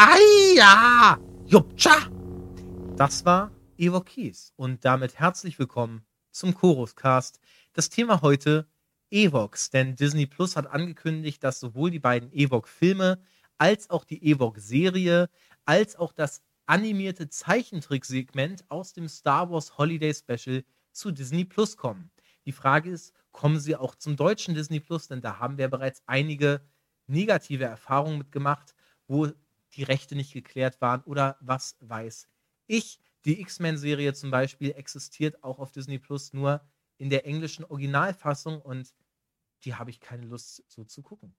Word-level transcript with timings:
Aia! 0.00 1.18
Jupcha! 1.46 2.08
Das 2.96 3.24
war 3.24 3.50
Evokees 3.78 4.52
und 4.54 4.84
damit 4.84 5.18
herzlich 5.18 5.58
willkommen 5.58 6.06
zum 6.30 6.54
Choruscast. 6.54 7.40
Das 7.72 7.88
Thema 7.88 8.22
heute 8.22 8.68
Evox, 9.10 9.70
denn 9.70 9.96
Disney 9.96 10.26
Plus 10.26 10.54
hat 10.54 10.68
angekündigt, 10.68 11.42
dass 11.42 11.58
sowohl 11.58 11.90
die 11.90 11.98
beiden 11.98 12.32
Evox-Filme 12.32 13.20
als 13.58 13.90
auch 13.90 14.04
die 14.04 14.22
Evox-Serie 14.22 15.28
als 15.64 15.96
auch 15.96 16.12
das 16.12 16.42
animierte 16.66 17.28
Zeichentricksegment 17.28 18.70
aus 18.70 18.92
dem 18.92 19.08
Star 19.08 19.50
Wars 19.50 19.78
Holiday 19.78 20.14
Special 20.14 20.62
zu 20.92 21.10
Disney 21.10 21.44
Plus 21.44 21.76
kommen. 21.76 22.12
Die 22.46 22.52
Frage 22.52 22.90
ist, 22.90 23.14
kommen 23.32 23.58
sie 23.58 23.74
auch 23.74 23.96
zum 23.96 24.14
deutschen 24.14 24.54
Disney 24.54 24.78
Plus? 24.78 25.08
Denn 25.08 25.22
da 25.22 25.40
haben 25.40 25.58
wir 25.58 25.66
bereits 25.66 26.04
einige 26.06 26.60
negative 27.08 27.64
Erfahrungen 27.64 28.18
mitgemacht, 28.18 28.76
wo 29.08 29.32
die 29.74 29.82
Rechte 29.82 30.16
nicht 30.16 30.32
geklärt 30.32 30.80
waren 30.80 31.02
oder 31.02 31.36
was 31.40 31.76
weiß 31.80 32.28
ich. 32.66 33.00
Die 33.24 33.40
X-Men-Serie 33.40 34.14
zum 34.14 34.30
Beispiel 34.30 34.72
existiert 34.72 35.42
auch 35.42 35.58
auf 35.58 35.72
Disney 35.72 35.98
Plus 35.98 36.32
nur 36.32 36.62
in 36.96 37.10
der 37.10 37.26
englischen 37.26 37.64
Originalfassung 37.64 38.60
und 38.60 38.94
die 39.64 39.74
habe 39.74 39.90
ich 39.90 40.00
keine 40.00 40.26
Lust 40.26 40.64
so 40.68 40.84
zu 40.84 41.02
gucken. 41.02 41.34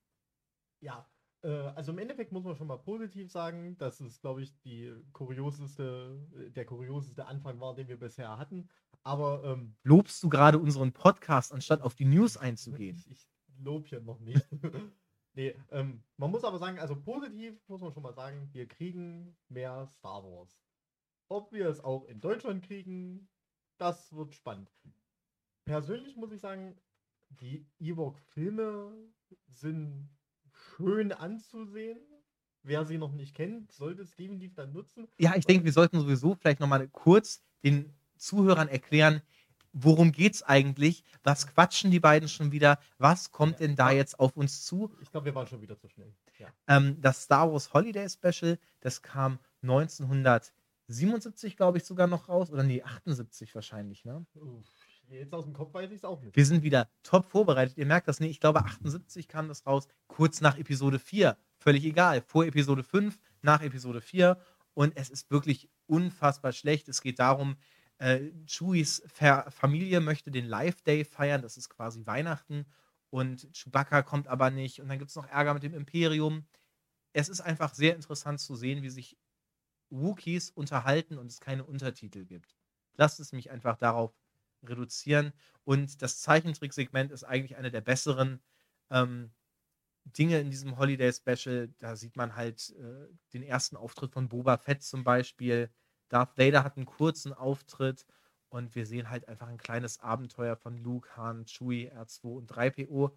Ja, 0.81 1.09
äh, 1.43 1.49
also 1.49 1.91
im 1.91 1.97
Endeffekt 1.99 2.31
muss 2.31 2.43
man 2.43 2.55
schon 2.55 2.67
mal 2.67 2.77
positiv 2.77 3.31
sagen, 3.31 3.77
dass 3.77 3.99
es, 3.99 4.19
glaube 4.19 4.41
ich, 4.41 4.57
die 4.59 4.93
kurioseste, 5.13 6.19
der 6.55 6.65
kurioseste 6.65 7.25
Anfang 7.25 7.59
war, 7.59 7.75
den 7.75 7.87
wir 7.87 7.99
bisher 7.99 8.37
hatten. 8.37 8.69
Aber 9.03 9.43
ähm, 9.45 9.75
lobst 9.83 10.21
du 10.23 10.29
gerade 10.29 10.59
unseren 10.59 10.91
Podcast, 10.91 11.53
anstatt 11.53 11.81
auf 11.81 11.95
die 11.95 12.05
News 12.05 12.37
einzugehen? 12.37 12.97
Ich, 13.09 13.11
ich 13.11 13.63
lob 13.63 13.87
hier 13.87 14.01
noch 14.01 14.19
nicht. 14.19 14.45
nee, 15.39 15.55
ähm, 15.71 16.03
man 16.17 16.31
muss 16.31 16.43
aber 16.43 16.59
sagen, 16.59 16.79
also 16.79 16.95
positiv 16.99 17.55
muss 17.67 17.81
man 17.81 17.93
schon 17.93 18.03
mal 18.03 18.13
sagen, 18.13 18.49
wir 18.51 18.67
kriegen 18.67 19.37
mehr 19.47 19.87
Star 19.87 20.23
Wars. 20.23 20.61
Ob 21.29 21.53
wir 21.53 21.67
es 21.67 21.79
auch 21.81 22.05
in 22.05 22.19
Deutschland 22.19 22.65
kriegen, 22.65 23.29
das 23.77 24.13
wird 24.13 24.33
spannend. 24.35 24.69
Persönlich 25.63 26.17
muss 26.17 26.33
ich 26.33 26.41
sagen, 26.41 26.75
die 27.29 27.65
Ewok-Filme 27.79 28.91
sind 29.47 30.09
schön 30.51 31.13
anzusehen. 31.13 31.99
Wer 32.63 32.83
sie 32.83 32.97
noch 32.97 33.13
nicht 33.13 33.35
kennt, 33.35 33.71
sollte 33.71 34.01
es 34.01 34.15
definitiv 34.15 34.55
dann 34.55 34.73
nutzen. 34.73 35.07
Ja, 35.17 35.35
ich 35.37 35.45
denke, 35.45 35.63
wir 35.63 35.71
sollten 35.71 35.99
sowieso 35.99 36.35
vielleicht 36.35 36.59
nochmal 36.59 36.89
kurz 36.89 37.41
den 37.63 37.93
Zuhörern 38.17 38.67
erklären, 38.67 39.21
worum 39.73 40.11
geht's 40.11 40.43
eigentlich? 40.43 41.03
Was 41.23 41.47
quatschen 41.47 41.91
die 41.91 41.99
beiden 41.99 42.29
schon 42.29 42.51
wieder? 42.51 42.79
Was 42.97 43.31
kommt 43.31 43.59
ja, 43.59 43.67
denn 43.67 43.75
da 43.75 43.91
jetzt 43.91 44.19
auf 44.19 44.35
uns 44.35 44.65
zu? 44.65 44.91
Ich 45.01 45.11
glaube, 45.11 45.25
wir 45.25 45.35
waren 45.35 45.47
schon 45.47 45.61
wieder 45.61 45.77
zu 45.77 45.87
schnell. 45.89 46.13
Ja. 46.37 46.47
Ähm, 46.67 46.99
das 47.01 47.23
Star 47.23 47.51
Wars 47.51 47.73
Holiday 47.73 48.07
Special, 48.09 48.57
das 48.79 49.01
kam 49.01 49.39
1977, 49.61 51.57
glaube 51.57 51.77
ich, 51.77 51.83
sogar 51.83 52.07
noch 52.07 52.29
raus. 52.29 52.49
Oder 52.51 52.63
nee, 52.63 52.81
78 52.81 53.53
wahrscheinlich, 53.55 54.05
ne? 54.05 54.25
Uff. 54.35 54.65
Jetzt 55.09 55.33
aus 55.33 55.45
dem 55.45 55.53
Kopf 55.53 55.73
weiß 55.73 55.89
ich 55.89 55.97
es 55.97 56.05
auch 56.05 56.21
nicht. 56.21 56.35
Wir 56.35 56.45
sind 56.45 56.61
wieder 56.61 56.87
top 57.01 57.25
vorbereitet. 57.25 57.77
Ihr 57.77 57.87
merkt 57.87 58.07
das 58.07 58.19
nicht. 58.19 58.29
Ich 58.29 58.39
glaube, 58.39 58.59
78 58.59 59.27
kam 59.27 59.47
das 59.47 59.65
raus, 59.65 59.87
kurz 60.07 60.39
nach 60.39 60.57
Episode 60.57 60.99
4. 60.99 61.35
Völlig 61.57 61.83
egal. 61.83 62.21
Vor 62.21 62.45
Episode 62.45 62.83
5, 62.83 63.19
nach 63.41 63.61
Episode 63.61 64.01
4. 64.01 64.39
Und 64.75 64.95
es 64.95 65.09
ist 65.09 65.31
wirklich 65.31 65.67
unfassbar 65.87 66.51
schlecht. 66.51 66.87
Es 66.89 67.01
geht 67.01 67.17
darum, 67.17 67.57
äh, 67.99 68.31
Chewies 68.45 69.03
Familie 69.49 69.99
möchte 69.99 70.31
den 70.31 70.45
Live 70.45 70.81
Day 70.81 71.05
feiern. 71.05 71.41
Das 71.41 71.57
ist 71.57 71.69
quasi 71.69 72.05
Weihnachten. 72.05 72.65
Und 73.09 73.49
Chewbacca 73.53 74.01
kommt 74.03 74.27
aber 74.27 74.49
nicht. 74.51 74.81
Und 74.81 74.89
dann 74.89 74.99
gibt 74.99 75.09
es 75.09 75.15
noch 75.15 75.27
Ärger 75.27 75.53
mit 75.53 75.63
dem 75.63 75.73
Imperium. 75.73 76.45
Es 77.13 77.29
ist 77.29 77.41
einfach 77.41 77.73
sehr 77.73 77.95
interessant 77.95 78.39
zu 78.39 78.55
sehen, 78.55 78.83
wie 78.83 78.89
sich 78.89 79.17
Wookiees 79.89 80.51
unterhalten 80.51 81.17
und 81.17 81.27
es 81.27 81.39
keine 81.39 81.63
Untertitel 81.63 82.25
gibt. 82.25 82.55
Lasst 82.95 83.19
es 83.19 83.31
mich 83.31 83.49
einfach 83.49 83.77
darauf 83.77 84.13
reduzieren. 84.63 85.33
Und 85.63 86.01
das 86.01 86.21
Zeichentricksegment 86.21 87.11
ist 87.11 87.23
eigentlich 87.23 87.57
eine 87.57 87.71
der 87.71 87.81
besseren 87.81 88.41
ähm, 88.91 89.31
Dinge 90.05 90.39
in 90.39 90.51
diesem 90.51 90.77
Holiday 90.77 91.11
Special. 91.11 91.73
Da 91.79 91.95
sieht 91.95 92.15
man 92.15 92.35
halt 92.35 92.75
äh, 92.77 93.07
den 93.33 93.43
ersten 93.43 93.75
Auftritt 93.75 94.11
von 94.11 94.29
Boba 94.29 94.57
Fett 94.57 94.83
zum 94.83 95.03
Beispiel. 95.03 95.69
Darth 96.09 96.37
Vader 96.37 96.63
hat 96.63 96.77
einen 96.77 96.85
kurzen 96.85 97.33
Auftritt 97.33 98.05
und 98.49 98.75
wir 98.75 98.85
sehen 98.85 99.09
halt 99.09 99.27
einfach 99.27 99.47
ein 99.47 99.57
kleines 99.57 99.99
Abenteuer 99.99 100.55
von 100.55 100.77
Luke, 100.77 101.15
Han, 101.15 101.45
Chewie, 101.45 101.91
R2 101.91 102.35
und 102.35 102.51
3PO. 102.51 103.15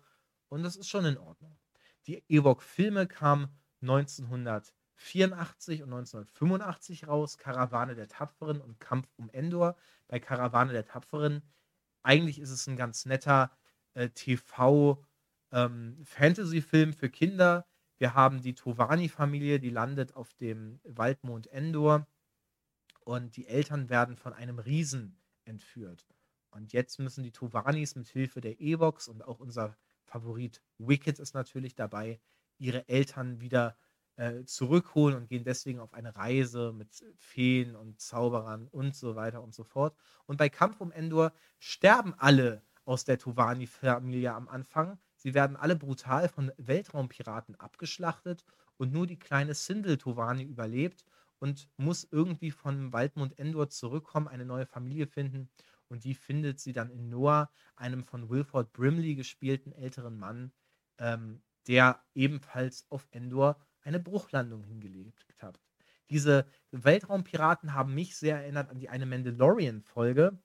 Und 0.48 0.62
das 0.62 0.76
ist 0.76 0.88
schon 0.88 1.06
in 1.06 1.19
Ordnung. 1.19 1.58
Die 2.06 2.22
Ewok-Filme 2.28 3.06
kamen 3.06 3.48
1900 3.80 4.75
1984 5.03 5.82
und 5.82 5.92
1985 5.92 7.08
raus, 7.08 7.36
Karawane 7.38 7.94
der 7.94 8.08
Tapferen 8.08 8.60
und 8.60 8.78
Kampf 8.80 9.09
um 9.16 9.30
Endor. 9.30 9.76
Bei 10.09 10.20
Karawane 10.20 10.72
der 10.72 10.84
Tapferen, 10.84 11.42
eigentlich 12.03 12.38
ist 12.38 12.50
es 12.50 12.66
ein 12.66 12.76
ganz 12.76 13.06
netter 13.06 13.50
äh, 13.94 14.10
TV-Fantasy-Film 14.10 16.88
ähm, 16.91 16.94
für 16.94 17.09
Kinder. 17.10 17.66
Wir 17.98 18.14
haben 18.14 18.42
die 18.42 18.54
Tovani-Familie, 18.54 19.60
die 19.60 19.70
landet 19.70 20.16
auf 20.16 20.32
dem 20.34 20.80
Waldmond 20.84 21.47
Endor 21.48 22.06
und 23.05 23.37
die 23.37 23.47
Eltern 23.47 23.89
werden 23.89 24.17
von 24.17 24.33
einem 24.33 24.59
Riesen 24.59 25.19
entführt. 25.45 26.07
Und 26.51 26.73
jetzt 26.73 26.99
müssen 26.99 27.25
die 27.25 27.33
Tovanis 27.33 27.97
mit 27.97 28.09
Hilfe 28.09 28.41
der 28.41 28.61
Evox 28.61 29.09
und 29.09 29.25
auch 29.25 29.41
unser 29.41 29.77
Favorit 30.05 30.63
Wicked 30.79 31.19
ist 31.19 31.35
natürlich 31.35 31.75
dabei, 31.75 32.21
ihre 32.59 32.89
Eltern 32.89 33.41
wieder 33.41 33.77
äh, 34.17 34.45
zurückholen 34.45 35.17
und 35.17 35.29
gehen 35.29 35.45
deswegen 35.45 35.81
auf 35.81 35.95
eine 35.95 36.15
Reise 36.15 36.73
mit 36.73 37.03
Feen 37.17 37.75
und 37.75 38.01
Zauberern 38.01 38.69
und 38.69 38.95
so 38.95 39.17
weiter 39.17 39.43
und 39.43 39.55
so 39.55 39.65
fort. 39.65 39.97
Und 40.27 40.37
bei 40.37 40.51
Kampf 40.51 40.81
um 40.81 40.93
Endor 40.93 41.33
sterben 41.59 42.15
alle 42.19 42.63
aus 42.84 43.05
der 43.05 43.19
Tovani-Familie 43.19 44.34
am 44.34 44.49
Anfang. 44.49 44.99
Sie 45.17 45.34
werden 45.34 45.57
alle 45.57 45.77
brutal 45.77 46.29
von 46.29 46.53
Weltraumpiraten 46.59 47.55
abgeschlachtet 47.59 48.45
und 48.77 48.93
nur 48.93 49.07
die 49.07 49.19
kleine 49.19 49.55
Sindel 49.55 49.97
Tovani 49.97 50.43
überlebt 50.43 51.05
und 51.42 51.69
muss 51.76 52.06
irgendwie 52.08 52.53
von 52.53 52.92
Waldmund 52.92 53.36
Endor 53.36 53.69
zurückkommen, 53.69 54.28
eine 54.28 54.47
neue 54.47 54.64
Familie 54.64 55.08
finden. 55.08 55.50
Und 55.88 56.04
die 56.04 56.14
findet 56.14 56.60
sie 56.60 56.72
dann 56.72 56.88
in 56.88 57.08
Noah, 57.08 57.50
einem 57.75 58.04
von 58.04 58.30
Wilford 58.30 58.72
Brimley 58.72 59.16
gespielten 59.16 59.72
älteren 59.72 60.20
Mann, 60.20 60.53
ähm, 60.98 61.42
der 61.66 62.00
ebenfalls 62.14 62.86
auf 62.91 63.08
Endor 63.10 63.58
eine 63.82 63.98
Bruchlandung 63.98 64.62
hingelegt 64.62 65.26
hat. 65.42 65.60
Diese 66.10 66.47
Weltraumpiraten 66.70 67.74
haben 67.74 67.92
mich 67.92 68.14
sehr 68.16 68.36
erinnert 68.36 68.70
an 68.70 68.78
die 68.78 68.88
eine 68.88 69.06
Mandalorian-Folge, 69.06 70.38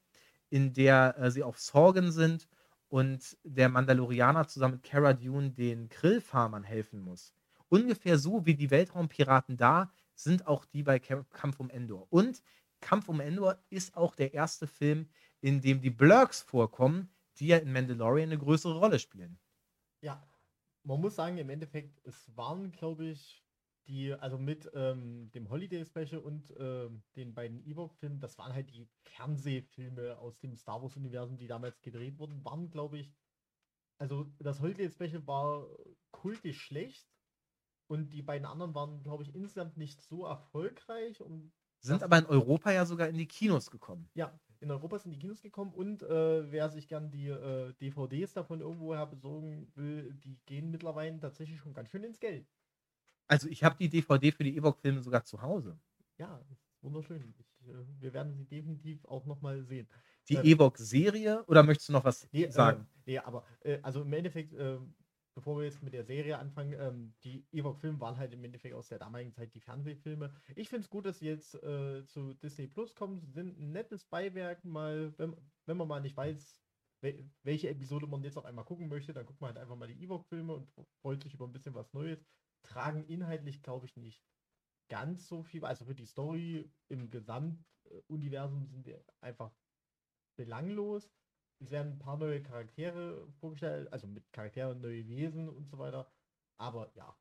in 0.49 0.73
der 0.73 1.15
äh, 1.19 1.29
sie 1.29 1.43
auf 1.43 1.59
Sorgen 1.59 2.11
sind 2.11 2.47
und 2.87 3.37
der 3.43 3.69
Mandalorianer 3.69 4.47
zusammen 4.47 4.75
mit 4.75 4.83
Cara 4.83 5.13
Dune 5.13 5.51
den 5.51 5.89
Grillfarmern 5.89 6.63
helfen 6.63 7.01
muss. 7.01 7.35
Ungefähr 7.69 8.17
so 8.17 8.47
wie 8.47 8.55
die 8.55 8.71
Weltraumpiraten 8.71 9.57
da 9.57 9.91
sind 10.17 10.47
auch 10.47 10.65
die 10.65 10.83
bei 10.83 10.99
Kampf 10.99 11.59
um 11.59 11.69
Endor. 11.69 12.07
Und 12.09 12.43
Kampf 12.81 13.09
um 13.09 13.19
Endor 13.19 13.57
ist 13.69 13.95
auch 13.95 14.15
der 14.15 14.33
erste 14.33 14.67
Film, 14.67 15.07
in 15.41 15.61
dem 15.61 15.81
die 15.81 15.89
Blurks 15.89 16.41
vorkommen, 16.41 17.09
die 17.37 17.47
ja 17.47 17.57
in 17.57 17.71
Mandalorian 17.71 18.29
eine 18.29 18.37
größere 18.37 18.77
Rolle 18.77 18.99
spielen. 18.99 19.39
Ja, 20.01 20.27
man 20.83 21.01
muss 21.01 21.15
sagen, 21.15 21.37
im 21.37 21.49
Endeffekt, 21.49 21.99
es 22.05 22.35
waren, 22.35 22.71
glaube 22.71 23.05
ich, 23.05 23.43
die, 23.87 24.13
also 24.13 24.37
mit 24.37 24.69
ähm, 24.73 25.31
dem 25.31 25.49
Holiday 25.49 25.85
Special 25.85 26.19
und 26.19 26.53
ähm, 26.57 27.03
den 27.15 27.33
beiden 27.33 27.65
Ewok-Filmen, 27.65 28.19
das 28.19 28.37
waren 28.37 28.53
halt 28.53 28.69
die 28.71 28.87
Fernsehfilme 29.03 30.17
aus 30.17 30.37
dem 30.39 30.55
Star 30.55 30.81
Wars-Universum, 30.81 31.37
die 31.37 31.47
damals 31.47 31.79
gedreht 31.81 32.19
wurden, 32.19 32.43
waren, 32.43 32.69
glaube 32.69 32.99
ich, 32.99 33.13
also 33.97 34.31
das 34.39 34.59
Holiday 34.61 34.89
Special 34.89 35.25
war 35.25 35.67
kultisch 36.11 36.61
schlecht 36.61 37.07
und 37.87 38.11
die 38.13 38.21
beiden 38.21 38.45
anderen 38.45 38.75
waren, 38.75 39.01
glaube 39.03 39.23
ich, 39.23 39.33
insgesamt 39.33 39.77
nicht 39.77 40.01
so 40.01 40.25
erfolgreich. 40.25 41.21
Und 41.21 41.51
Sind 41.79 42.03
aber 42.03 42.17
in 42.17 42.25
Europa 42.25 42.71
ja 42.71 42.85
sogar 42.85 43.07
in 43.07 43.17
die 43.17 43.27
Kinos 43.27 43.71
gekommen. 43.71 44.09
Ja, 44.13 44.37
in 44.59 44.71
Europa 44.71 44.99
sind 44.99 45.11
die 45.11 45.19
Kinos 45.19 45.41
gekommen 45.41 45.71
und 45.73 46.03
äh, 46.03 46.51
wer 46.51 46.69
sich 46.69 46.87
gern 46.87 47.11
die 47.11 47.27
äh, 47.27 47.73
DVDs 47.73 48.33
davon 48.33 48.61
irgendwoher 48.61 49.05
besorgen 49.05 49.71
will, 49.75 50.13
die 50.23 50.37
gehen 50.45 50.71
mittlerweile 50.71 51.19
tatsächlich 51.19 51.59
schon 51.59 51.73
ganz 51.73 51.89
schön 51.89 52.03
ins 52.03 52.19
Geld. 52.19 52.47
Also 53.27 53.47
ich 53.49 53.63
habe 53.63 53.75
die 53.77 53.89
DVD 53.89 54.31
für 54.31 54.43
die 54.43 54.55
Ewok-Filme 54.55 55.01
sogar 55.01 55.23
zu 55.23 55.41
Hause. 55.41 55.77
Ja, 56.17 56.41
wunderschön. 56.81 57.33
Ich, 57.37 57.67
äh, 57.67 57.73
wir 57.99 58.13
werden 58.13 58.33
sie 58.33 58.45
definitiv 58.45 59.05
auch 59.05 59.25
nochmal 59.25 59.63
sehen. 59.63 59.87
Die 60.29 60.35
ähm, 60.35 60.45
Ewok-Serie 60.45 61.43
oder 61.45 61.63
möchtest 61.63 61.89
du 61.89 61.93
noch 61.93 62.03
was 62.03 62.27
nee, 62.31 62.45
äh, 62.45 62.51
sagen? 62.51 62.87
nee, 63.05 63.19
aber 63.19 63.43
äh, 63.61 63.79
also 63.81 64.01
im 64.01 64.13
Endeffekt 64.13 64.53
ähm, 64.53 64.95
bevor 65.37 65.59
wir 65.59 65.65
jetzt 65.65 65.83
mit 65.83 65.93
der 65.93 66.03
Serie 66.03 66.39
anfangen, 66.39 66.73
ähm, 66.79 67.13
die 67.23 67.45
Ewok-Filme 67.51 67.99
waren 67.99 68.17
halt 68.17 68.33
im 68.33 68.43
Endeffekt 68.43 68.73
aus 68.73 68.87
der 68.87 68.97
damaligen 68.97 69.31
Zeit 69.31 69.53
die 69.53 69.59
Fernsehfilme. 69.59 70.33
Ich 70.55 70.67
finde 70.67 70.81
es 70.85 70.89
gut, 70.89 71.05
dass 71.05 71.19
sie 71.19 71.27
jetzt 71.27 71.53
äh, 71.61 72.03
zu 72.07 72.33
Disney 72.33 72.65
Plus 72.65 72.95
kommen. 72.95 73.19
Sie 73.19 73.29
sind 73.29 73.59
ein 73.59 73.71
nettes 73.71 74.03
Beiwerk, 74.03 74.65
mal, 74.65 75.13
wenn, 75.19 75.35
wenn 75.67 75.77
man 75.77 75.87
mal 75.87 76.01
nicht 76.01 76.17
weiß, 76.17 76.59
wel 77.01 77.29
welche 77.43 77.69
Episode 77.69 78.07
man 78.07 78.23
jetzt 78.23 78.39
auf 78.39 78.45
einmal 78.45 78.65
gucken 78.65 78.87
möchte, 78.87 79.13
dann 79.13 79.27
guckt 79.27 79.39
man 79.39 79.49
halt 79.49 79.59
einfach 79.59 79.75
mal 79.75 79.87
die 79.87 80.01
Ewok-Filme 80.01 80.55
und 80.55 80.71
freut 81.03 81.21
sich 81.21 81.35
über 81.35 81.45
ein 81.45 81.53
bisschen 81.53 81.75
was 81.75 81.93
Neues. 81.93 82.25
Tragen 82.63 83.05
inhaltlich, 83.05 83.61
glaube 83.61 83.85
ich, 83.85 83.95
nicht 83.95 84.25
ganz 84.89 85.27
so 85.27 85.43
viel, 85.43 85.63
also 85.65 85.85
für 85.85 85.93
die 85.93 86.07
Story 86.07 86.71
im 86.87 87.11
Gesamtuniversum 87.11 88.65
sind 88.65 88.87
die 88.87 88.95
einfach 89.21 89.53
belanglos. 90.35 91.11
Es 91.59 91.71
werden 91.71 91.93
ein 91.93 91.99
paar 91.99 92.17
neue 92.17 92.41
Charaktere 92.41 93.27
vorgestellt, 93.39 93.91
also 93.91 94.07
mit 94.07 94.31
Charakteren, 94.31 94.79
neue 94.79 95.07
Wesen 95.07 95.49
und 95.49 95.67
so 95.67 95.77
weiter. 95.77 96.11
Aber 96.57 96.91
ja. 96.95 97.15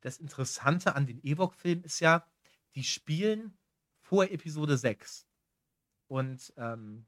Das 0.00 0.18
Interessante 0.18 0.94
an 0.94 1.06
den 1.06 1.20
Ewok-Filmen 1.22 1.84
ist 1.84 2.00
ja, 2.00 2.26
die 2.74 2.84
spielen 2.84 3.58
vor 3.98 4.24
Episode 4.24 4.76
6. 4.76 5.26
Und 6.06 6.52
ähm, 6.56 7.06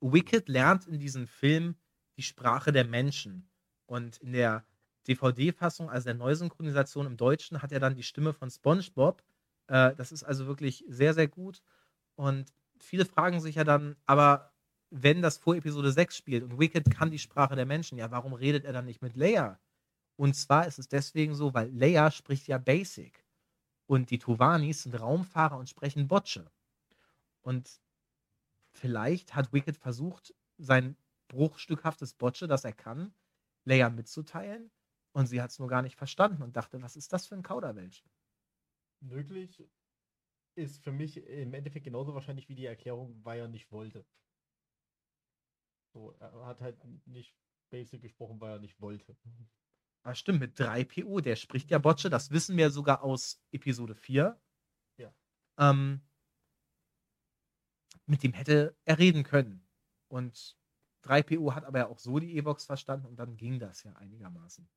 Wicked 0.00 0.48
lernt 0.48 0.86
in 0.86 0.98
diesem 0.98 1.26
Film 1.26 1.76
die 2.16 2.22
Sprache 2.22 2.72
der 2.72 2.84
Menschen. 2.84 3.48
Und 3.86 4.18
in 4.18 4.32
der 4.32 4.64
DVD-Fassung, 5.06 5.90
also 5.90 6.06
der 6.06 6.14
Neusynchronisation 6.14 7.06
im 7.06 7.16
Deutschen, 7.16 7.62
hat 7.62 7.72
er 7.72 7.80
dann 7.80 7.94
die 7.94 8.02
Stimme 8.02 8.32
von 8.32 8.50
SpongeBob. 8.50 9.22
Äh, 9.68 9.94
das 9.94 10.12
ist 10.12 10.24
also 10.24 10.46
wirklich 10.46 10.84
sehr, 10.88 11.14
sehr 11.14 11.28
gut. 11.28 11.62
Und 12.14 12.52
viele 12.80 13.04
fragen 13.04 13.40
sich 13.40 13.56
ja 13.56 13.64
dann, 13.64 13.96
aber 14.06 14.52
wenn 14.90 15.22
das 15.22 15.38
vor 15.38 15.56
Episode 15.56 15.92
6 15.92 16.16
spielt 16.16 16.42
und 16.44 16.58
Wicked 16.58 16.90
kann 16.90 17.10
die 17.10 17.18
Sprache 17.18 17.56
der 17.56 17.66
Menschen, 17.66 17.98
ja, 17.98 18.10
warum 18.10 18.32
redet 18.32 18.64
er 18.64 18.72
dann 18.72 18.84
nicht 18.86 19.02
mit 19.02 19.16
Leia? 19.16 19.60
Und 20.16 20.34
zwar 20.34 20.66
ist 20.66 20.78
es 20.78 20.88
deswegen 20.88 21.34
so, 21.34 21.52
weil 21.54 21.70
Leia 21.70 22.10
spricht 22.10 22.46
ja 22.48 22.58
Basic. 22.58 23.24
Und 23.86 24.10
die 24.10 24.18
Tuvanis 24.18 24.82
sind 24.82 24.98
Raumfahrer 24.98 25.58
und 25.58 25.68
sprechen 25.68 26.08
Botsche. 26.08 26.50
Und 27.42 27.80
vielleicht 28.72 29.34
hat 29.34 29.52
Wicked 29.52 29.76
versucht, 29.76 30.34
sein 30.58 30.96
bruchstückhaftes 31.28 32.14
Botsche, 32.14 32.48
das 32.48 32.64
er 32.64 32.72
kann, 32.72 33.14
Leia 33.64 33.90
mitzuteilen. 33.90 34.70
Und 35.12 35.26
sie 35.26 35.40
hat 35.40 35.50
es 35.50 35.58
nur 35.58 35.68
gar 35.68 35.82
nicht 35.82 35.96
verstanden 35.96 36.42
und 36.42 36.56
dachte, 36.56 36.82
was 36.82 36.96
ist 36.96 37.12
das 37.12 37.26
für 37.26 37.36
ein 37.36 37.42
Kauderwelsch? 37.42 38.04
Möglich 39.00 39.62
ist 40.56 40.82
für 40.82 40.92
mich 40.92 41.18
im 41.26 41.54
Endeffekt 41.54 41.84
genauso 41.84 42.14
wahrscheinlich 42.14 42.48
wie 42.48 42.54
die 42.54 42.66
Erklärung, 42.66 43.18
weil 43.24 43.40
er 43.40 43.48
nicht 43.48 43.70
wollte. 43.72 44.04
So, 45.96 46.14
er 46.20 46.44
hat 46.44 46.60
halt 46.60 46.76
nicht 47.06 47.34
Basic 47.70 48.02
gesprochen, 48.02 48.38
weil 48.38 48.52
er 48.52 48.58
nicht 48.58 48.78
wollte. 48.82 49.16
Ah, 50.02 50.14
stimmt, 50.14 50.40
mit 50.40 50.60
3PO, 50.60 51.22
der 51.22 51.36
spricht 51.36 51.70
ja 51.70 51.78
Botsche, 51.78 52.10
das 52.10 52.30
wissen 52.30 52.54
wir 52.58 52.70
sogar 52.70 53.02
aus 53.02 53.42
Episode 53.50 53.94
4. 53.94 54.38
Ja. 54.98 55.14
Ähm, 55.58 56.02
mit 58.04 58.22
dem 58.22 58.34
hätte 58.34 58.76
er 58.84 58.98
reden 58.98 59.24
können. 59.24 59.66
Und 60.08 60.58
3PO 61.02 61.54
hat 61.54 61.64
aber 61.64 61.78
ja 61.78 61.86
auch 61.86 61.98
so 61.98 62.18
die 62.18 62.36
E-Box 62.36 62.66
verstanden 62.66 63.06
und 63.06 63.16
dann 63.16 63.38
ging 63.38 63.58
das 63.58 63.82
ja 63.82 63.94
einigermaßen. 63.94 64.68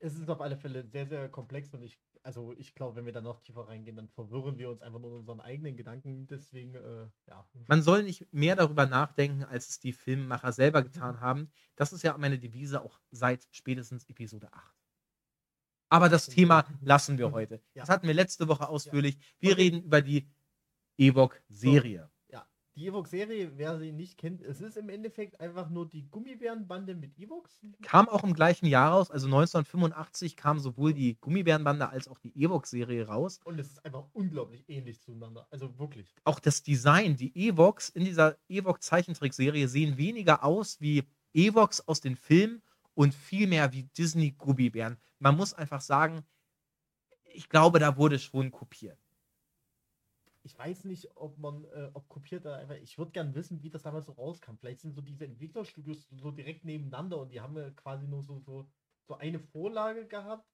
Es 0.00 0.18
ist 0.18 0.28
auf 0.28 0.40
alle 0.40 0.56
Fälle 0.56 0.84
sehr, 0.88 1.06
sehr 1.06 1.28
komplex 1.28 1.72
und 1.72 1.82
ich, 1.82 2.00
also 2.24 2.54
ich 2.56 2.74
glaube, 2.74 2.96
wenn 2.96 3.04
wir 3.04 3.12
da 3.12 3.20
noch 3.20 3.40
tiefer 3.40 3.68
reingehen, 3.68 3.96
dann 3.96 4.08
verwirren 4.08 4.58
wir 4.58 4.70
uns 4.70 4.80
einfach 4.80 4.98
nur 4.98 5.10
in 5.10 5.18
unseren 5.18 5.40
eigenen 5.40 5.76
Gedanken. 5.76 6.26
Deswegen, 6.26 6.74
äh, 6.74 7.06
ja. 7.28 7.46
Man 7.68 7.82
soll 7.82 8.02
nicht 8.02 8.26
mehr 8.32 8.56
darüber 8.56 8.86
nachdenken, 8.86 9.44
als 9.44 9.68
es 9.68 9.78
die 9.78 9.92
Filmemacher 9.92 10.52
selber 10.52 10.82
getan 10.82 11.20
haben. 11.20 11.52
Das 11.76 11.92
ist 11.92 12.02
ja 12.02 12.16
meine 12.16 12.38
Devise 12.38 12.82
auch 12.82 12.98
seit 13.10 13.46
spätestens 13.50 14.08
Episode 14.08 14.50
8. 14.52 14.74
Aber 15.90 16.08
das 16.08 16.26
Thema 16.26 16.64
lassen 16.80 17.18
wir 17.18 17.30
heute. 17.30 17.62
Ja. 17.74 17.82
Das 17.82 17.90
hatten 17.90 18.06
wir 18.06 18.14
letzte 18.14 18.48
Woche 18.48 18.68
ausführlich. 18.68 19.18
Wir 19.38 19.52
okay. 19.52 19.62
reden 19.62 19.82
über 19.82 20.00
die 20.00 20.26
Ewok-Serie. 20.96 22.10
Die 22.76 22.86
Ewok-Serie, 22.86 23.52
wer 23.56 23.78
sie 23.78 23.92
nicht 23.92 24.18
kennt, 24.18 24.42
es 24.42 24.60
ist 24.60 24.76
im 24.76 24.88
Endeffekt 24.88 25.38
einfach 25.40 25.70
nur 25.70 25.88
die 25.88 26.10
Gummibärenbande 26.10 26.96
mit 26.96 27.16
Ewoks. 27.16 27.60
Kam 27.82 28.08
auch 28.08 28.24
im 28.24 28.34
gleichen 28.34 28.66
Jahr 28.66 28.90
raus, 28.90 29.12
also 29.12 29.26
1985 29.26 30.34
kam 30.34 30.58
sowohl 30.58 30.92
die 30.92 31.16
Gummibärenbande 31.20 31.88
als 31.88 32.08
auch 32.08 32.18
die 32.18 32.36
Ewok-Serie 32.36 33.06
raus. 33.06 33.38
Und 33.44 33.60
es 33.60 33.68
ist 33.68 33.84
einfach 33.84 34.06
unglaublich 34.12 34.68
ähnlich 34.68 35.00
zueinander. 35.00 35.46
Also 35.52 35.78
wirklich. 35.78 36.12
Auch 36.24 36.40
das 36.40 36.64
Design, 36.64 37.14
die 37.14 37.32
Ewoks 37.36 37.90
in 37.90 38.04
dieser 38.04 38.36
Ewok-Zeichentrickserie 38.48 39.68
sehen 39.68 39.96
weniger 39.96 40.42
aus 40.42 40.80
wie 40.80 41.04
Ewoks 41.32 41.80
aus 41.82 42.00
den 42.00 42.16
Filmen 42.16 42.60
und 42.94 43.14
viel 43.14 43.46
mehr 43.46 43.72
wie 43.72 43.84
Disney-Gummibären. 43.84 44.96
Man 45.20 45.36
muss 45.36 45.54
einfach 45.54 45.80
sagen, 45.80 46.24
ich 47.22 47.48
glaube, 47.48 47.78
da 47.78 47.96
wurde 47.96 48.18
schon 48.18 48.50
kopiert 48.50 49.03
ich 50.44 50.58
weiß 50.58 50.84
nicht, 50.84 51.08
ob 51.16 51.38
man, 51.38 51.64
äh, 51.64 51.90
ob 51.94 52.08
kopiert 52.08 52.44
da 52.44 52.56
einfach, 52.56 52.76
ich 52.76 52.98
würde 52.98 53.12
gern 53.12 53.34
wissen, 53.34 53.62
wie 53.62 53.70
das 53.70 53.82
damals 53.82 54.06
so 54.06 54.12
rauskam. 54.12 54.56
Vielleicht 54.56 54.80
sind 54.80 54.94
so 54.94 55.00
diese 55.00 55.24
Entwicklerstudios 55.24 56.06
so 56.10 56.30
direkt 56.30 56.64
nebeneinander 56.64 57.18
und 57.18 57.32
die 57.32 57.40
haben 57.40 57.56
ja 57.56 57.70
quasi 57.70 58.06
nur 58.06 58.22
so, 58.22 58.38
so, 58.38 58.68
so 59.08 59.16
eine 59.16 59.40
Vorlage 59.40 60.06
gehabt. 60.06 60.46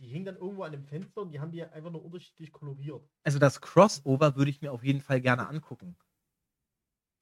Die 0.00 0.08
hing 0.08 0.24
dann 0.24 0.36
irgendwo 0.36 0.62
an 0.62 0.72
dem 0.72 0.84
Fenster 0.84 1.22
und 1.22 1.32
die 1.32 1.40
haben 1.40 1.50
die 1.50 1.64
einfach 1.64 1.90
nur 1.90 2.04
unterschiedlich 2.04 2.52
koloriert. 2.52 3.02
Also 3.24 3.38
das 3.38 3.60
Crossover 3.60 4.36
würde 4.36 4.50
ich 4.50 4.60
mir 4.60 4.70
auf 4.70 4.84
jeden 4.84 5.00
Fall 5.00 5.20
gerne 5.20 5.48
angucken. 5.48 5.96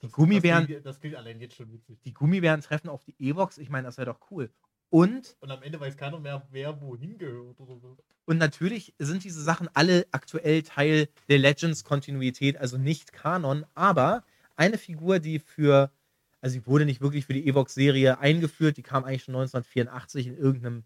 Die 0.03 0.07
das, 0.07 0.13
Gummibären. 0.13 0.63
Das 0.63 0.67
klingt, 0.67 0.87
das 0.87 1.01
klingt 1.01 1.17
allein 1.17 1.41
jetzt 1.41 1.55
schon 1.55 1.73
witzig. 1.73 2.03
Die 2.03 2.13
Gummibären 2.13 2.61
treffen 2.61 2.91
auf 2.91 3.05
die 3.05 3.15
Evox. 3.19 3.57
Ich 3.57 3.71
meine, 3.71 3.87
das 3.87 3.97
wäre 3.97 4.13
doch 4.13 4.31
cool. 4.31 4.53
Und. 4.91 5.37
Und 5.41 5.51
am 5.51 5.63
Ende 5.63 5.81
weiß 5.81 5.97
keiner 5.97 6.19
mehr, 6.19 6.47
wer 6.51 6.81
wohin 6.81 7.19
gehört 7.19 7.61
oder 7.61 7.79
so. 7.79 7.97
Und 8.25 8.39
natürlich 8.39 8.95
sind 8.99 9.25
diese 9.25 9.43
Sachen 9.43 9.69
alle 9.75 10.07
aktuell 10.11 10.63
Teil 10.63 11.09
der 11.29 11.39
Legends-Kontinuität, 11.39 12.57
also 12.57 12.77
nicht 12.79 13.13
Kanon, 13.13 13.65
aber 13.75 14.25
eine 14.57 14.79
Figur, 14.79 15.19
die 15.19 15.39
für, 15.39 15.93
also 16.41 16.55
sie 16.55 16.67
wurde 16.67 16.87
nicht 16.87 17.01
wirklich 17.01 17.27
für 17.27 17.35
die 17.35 17.47
Evox-Serie 17.47 18.19
eingeführt, 18.19 18.77
die 18.77 18.83
kam 18.83 19.05
eigentlich 19.05 19.25
schon 19.25 19.35
1984 19.35 20.27
in 20.29 20.37
irgendeinem 20.37 20.85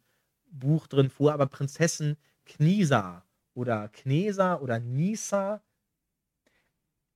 Buch 0.51 0.87
drin 0.87 1.11
vor, 1.11 1.33
aber 1.33 1.47
Prinzessin 1.47 2.17
Knisa 2.45 3.25
oder 3.55 3.89
Knesa 3.89 4.57
oder 4.57 4.81
Nisa, 4.81 5.63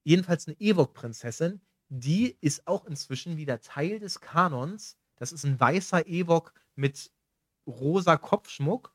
jedenfalls 0.05 0.47
eine 0.47 0.59
Evok-Prinzessin, 0.61 1.61
die 1.89 2.37
ist 2.41 2.67
auch 2.67 2.87
inzwischen 2.87 3.37
wieder 3.37 3.61
Teil 3.61 3.99
des 3.99 4.21
Kanons. 4.21 4.97
Das 5.17 5.33
ist 5.33 5.45
ein 5.45 5.59
weißer 5.59 6.07
Evok 6.07 6.55
mit 6.77 7.11
rosa 7.67 8.17
Kopfschmuck 8.17 8.95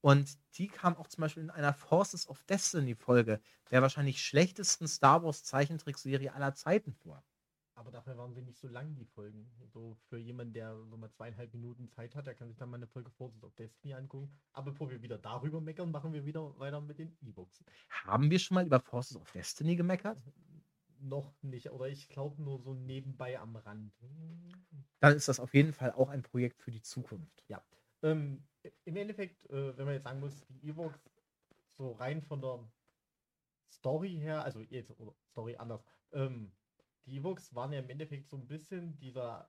und 0.00 0.38
die 0.56 0.68
kam 0.68 0.96
auch 0.96 1.08
zum 1.08 1.22
Beispiel 1.22 1.42
in 1.42 1.50
einer 1.50 1.74
Forces 1.74 2.28
of 2.28 2.42
Destiny 2.44 2.94
Folge, 2.94 3.40
der 3.70 3.82
wahrscheinlich 3.82 4.22
schlechtesten 4.22 4.88
Star 4.88 5.24
Wars 5.24 5.44
Zeichentrickserie 5.44 6.32
aller 6.32 6.54
Zeiten 6.54 6.92
vor. 6.92 7.22
Aber 7.74 7.90
dafür 7.90 8.16
waren 8.16 8.32
sie 8.32 8.40
nicht 8.40 8.58
so 8.58 8.68
lang, 8.68 8.94
die 8.94 9.04
Folgen. 9.04 9.50
So 9.74 9.98
für 10.08 10.16
jemanden, 10.16 10.54
der 10.54 10.74
so 10.86 10.96
mal 10.96 11.10
zweieinhalb 11.10 11.52
Minuten 11.52 11.90
Zeit 11.90 12.14
hat, 12.16 12.26
der 12.26 12.34
kann 12.34 12.48
sich 12.48 12.56
dann 12.56 12.70
mal 12.70 12.78
eine 12.78 12.86
Folge 12.86 13.10
Forces 13.10 13.42
of 13.42 13.54
Destiny 13.54 13.92
angucken. 13.92 14.32
Aber 14.52 14.70
bevor 14.70 14.90
wir 14.90 15.02
wieder 15.02 15.18
darüber 15.18 15.60
meckern, 15.60 15.90
machen 15.90 16.14
wir 16.14 16.24
wieder 16.24 16.58
weiter 16.58 16.80
mit 16.80 16.98
den 16.98 17.14
E-Books. 17.20 17.62
Haben 17.90 18.30
wir 18.30 18.38
schon 18.38 18.54
mal 18.54 18.64
über 18.64 18.80
Forces 18.80 19.18
of 19.18 19.30
Destiny 19.32 19.76
gemeckert? 19.76 20.18
Noch 21.08 21.40
nicht, 21.42 21.70
oder 21.70 21.86
ich 21.86 22.08
glaube 22.08 22.42
nur 22.42 22.58
so 22.58 22.74
nebenbei 22.74 23.38
am 23.38 23.54
Rand. 23.54 23.92
Dann 24.98 25.14
ist 25.14 25.28
das 25.28 25.38
auf 25.38 25.54
jeden 25.54 25.72
Fall 25.72 25.92
auch 25.92 26.08
ein 26.08 26.22
Projekt 26.22 26.60
für 26.60 26.72
die 26.72 26.82
Zukunft. 26.82 27.44
Ja. 27.48 27.64
Ähm, 28.02 28.44
Im 28.84 28.96
Endeffekt, 28.96 29.48
äh, 29.50 29.76
wenn 29.76 29.84
man 29.84 29.94
jetzt 29.94 30.04
sagen 30.04 30.20
muss, 30.20 30.44
die 30.48 30.68
Evox 30.68 30.98
so 31.76 31.92
rein 31.92 32.22
von 32.22 32.40
der 32.40 32.68
Story 33.70 34.18
her, 34.18 34.42
also 34.42 34.60
jetzt, 34.60 34.90
oder 34.98 35.14
Story 35.30 35.56
anders, 35.56 35.84
ähm, 36.12 36.52
die 37.04 37.18
Evox 37.18 37.54
waren 37.54 37.72
ja 37.72 37.78
im 37.78 37.88
Endeffekt 37.88 38.28
so 38.28 38.36
ein 38.36 38.48
bisschen 38.48 38.98
dieser, 38.98 39.48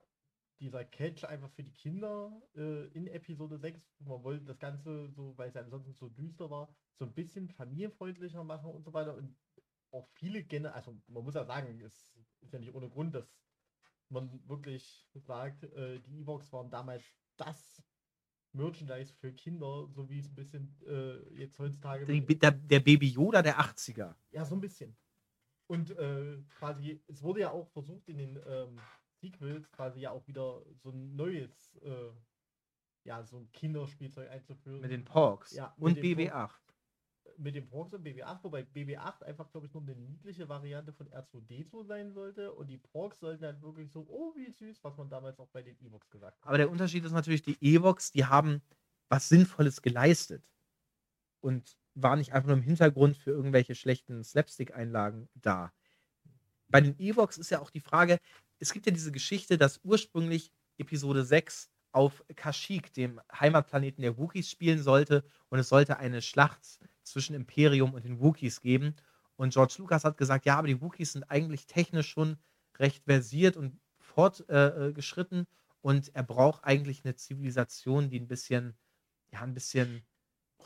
dieser 0.60 0.86
Catch 0.86 1.24
einfach 1.24 1.50
für 1.50 1.64
die 1.64 1.74
Kinder 1.74 2.40
äh, 2.56 2.86
in 2.90 3.08
Episode 3.08 3.58
6. 3.58 3.82
Man 4.00 4.24
wollte 4.24 4.46
das 4.46 4.60
Ganze 4.60 5.10
so, 5.10 5.36
weil 5.38 5.50
es 5.50 5.56
ja 5.56 5.62
ansonsten 5.62 5.94
so 5.94 6.08
düster 6.10 6.52
war, 6.52 6.70
so 7.00 7.06
ein 7.06 7.14
bisschen 7.14 7.50
familienfreundlicher 7.50 8.44
machen 8.44 8.70
und 8.70 8.84
so 8.84 8.94
weiter. 8.94 9.16
Und 9.16 9.36
auch 9.92 10.08
viele 10.14 10.44
Gener 10.44 10.76
also 10.76 10.98
man 11.08 11.24
muss 11.24 11.36
ja 11.36 11.46
sagen, 11.46 11.82
es 11.82 12.14
ist 12.42 12.54
ja 12.54 12.60
nicht 12.60 12.74
ohne 12.74 12.90
Grund, 12.90 13.16
dass 13.16 13.28
man 14.10 14.42
wirklich 14.48 15.08
sagt, 15.14 15.64
äh, 15.64 16.00
die 16.00 16.22
Evox 16.22 16.52
waren 16.54 16.70
damals 16.70 17.04
das 17.36 17.84
Merchandise 18.54 19.14
für 19.14 19.34
Kinder, 19.34 19.88
so 19.90 20.10
wie 20.10 20.20
es 20.20 20.28
ein 20.28 20.36
bisschen 20.36 20.76
äh, 20.88 21.36
jetzt 21.36 21.60
heutzutage. 21.60 22.06
Der, 22.06 22.52
der, 22.52 22.80
Baby 22.80 23.10
Yoda 23.10 23.42
der 23.42 23.60
80er. 23.60 24.16
Ja, 24.32 24.46
so 24.46 24.56
ein 24.56 24.62
bisschen. 24.62 24.96
Und 25.68 25.92
äh, 25.92 26.38
quasi, 26.58 27.02
es 27.08 27.22
wurde 27.22 27.42
ja 27.42 27.52
auch 27.52 27.68
versucht 27.68 28.08
in 28.08 28.18
den 28.18 28.40
ähm, 28.48 28.80
Sequels 29.20 29.70
quasi 29.72 30.00
ja 30.02 30.12
auch 30.12 30.26
wieder 30.28 30.64
so 30.82 30.90
ein 30.90 31.16
neues, 31.16 31.76
äh, 31.84 32.12
ja, 33.04 33.24
so 33.24 33.38
ein 33.38 33.52
Kinderspielzeug 33.52 34.30
einzuführen. 34.30 34.82
Mit 34.82 34.92
den 34.92 35.04
Porks. 35.04 35.52
Ja, 35.52 35.74
und 35.78 35.98
BB8 36.00 36.52
mit 37.38 37.56
dem 37.56 37.68
und 37.70 37.94
BB8, 37.94 38.44
wobei 38.44 38.62
BB8 38.62 39.24
einfach, 39.24 39.50
glaube 39.52 39.68
ich, 39.68 39.74
nur 39.74 39.84
eine 39.84 39.96
niedliche 39.96 40.48
Variante 40.50 40.94
von 40.94 41.08
R2D2 41.10 41.86
sein 41.86 42.12
sollte 42.12 42.52
und 42.54 42.68
die 42.68 42.78
Prox 42.78 43.20
sollten 43.20 43.46
halt 43.46 43.62
wirklich 43.62 43.92
so, 43.92 44.06
oh, 44.10 44.34
wie 44.36 44.50
süß, 44.50 44.84
was 44.84 44.98
man 44.98 45.10
damals 45.10 45.40
auch 45.40 45.50
bei 45.50 45.62
den 45.62 45.80
Evox 45.82 46.10
gesagt 46.10 46.38
hat. 46.42 46.48
Aber 46.48 46.58
der 46.58 46.70
Unterschied 46.70 47.06
ist 47.06 47.12
natürlich, 47.12 47.42
die 47.42 47.58
Evox, 47.62 48.12
die 48.12 48.26
haben 48.26 48.62
was 49.10 49.30
Sinnvolles 49.30 49.82
geleistet 49.82 50.44
und 51.42 51.78
waren 51.96 52.20
nicht 52.20 52.34
einfach 52.34 52.48
nur 52.48 52.58
im 52.58 52.64
Hintergrund 52.64 53.18
für 53.18 53.32
irgendwelche 53.32 53.76
schlechten 53.76 54.24
Slapstick-Einlagen 54.24 55.30
da. 55.36 55.74
Bei 56.68 56.82
den 56.82 57.00
Evox 57.00 57.38
ist 57.38 57.50
ja 57.50 57.60
auch 57.60 57.70
die 57.70 57.80
Frage, 57.80 58.20
es 58.60 58.74
gibt 58.74 58.86
ja 58.86 58.92
diese 58.92 59.12
Geschichte, 59.12 59.58
dass 59.58 59.80
ursprünglich 59.84 60.52
Episode 60.78 61.24
6 61.24 61.70
auf 61.92 62.24
Kashyyyk, 62.36 62.94
dem 62.94 63.22
Heimatplaneten 63.34 64.02
der 64.02 64.18
Wookies, 64.18 64.50
spielen 64.50 64.82
sollte 64.82 65.24
und 65.50 65.60
es 65.60 65.70
sollte 65.70 65.98
eine 65.98 66.22
Schlacht 66.22 66.80
zwischen 67.12 67.36
Imperium 67.36 67.94
und 67.94 68.06
den 68.06 68.20
Wookiees 68.20 68.62
geben. 68.62 68.96
Und 69.36 69.54
George 69.54 69.76
Lucas 69.78 70.04
hat 70.04 70.18
gesagt, 70.18 70.46
ja, 70.46 70.58
aber 70.58 70.68
die 70.68 70.82
Wookiees 70.82 71.14
sind 71.14 71.24
eigentlich 71.24 71.68
technisch 71.68 72.10
schon 72.10 72.38
recht 72.80 73.04
versiert 73.04 73.58
und 73.58 73.80
fortgeschritten 74.00 75.42
äh, 75.42 75.46
und 75.82 76.16
er 76.16 76.24
braucht 76.24 76.64
eigentlich 76.64 77.06
eine 77.06 77.16
Zivilisation, 77.16 78.10
die 78.10 78.20
ein 78.20 78.28
bisschen, 78.28 78.76
ja, 79.32 79.42
ein 79.42 79.54
bisschen 79.54 80.04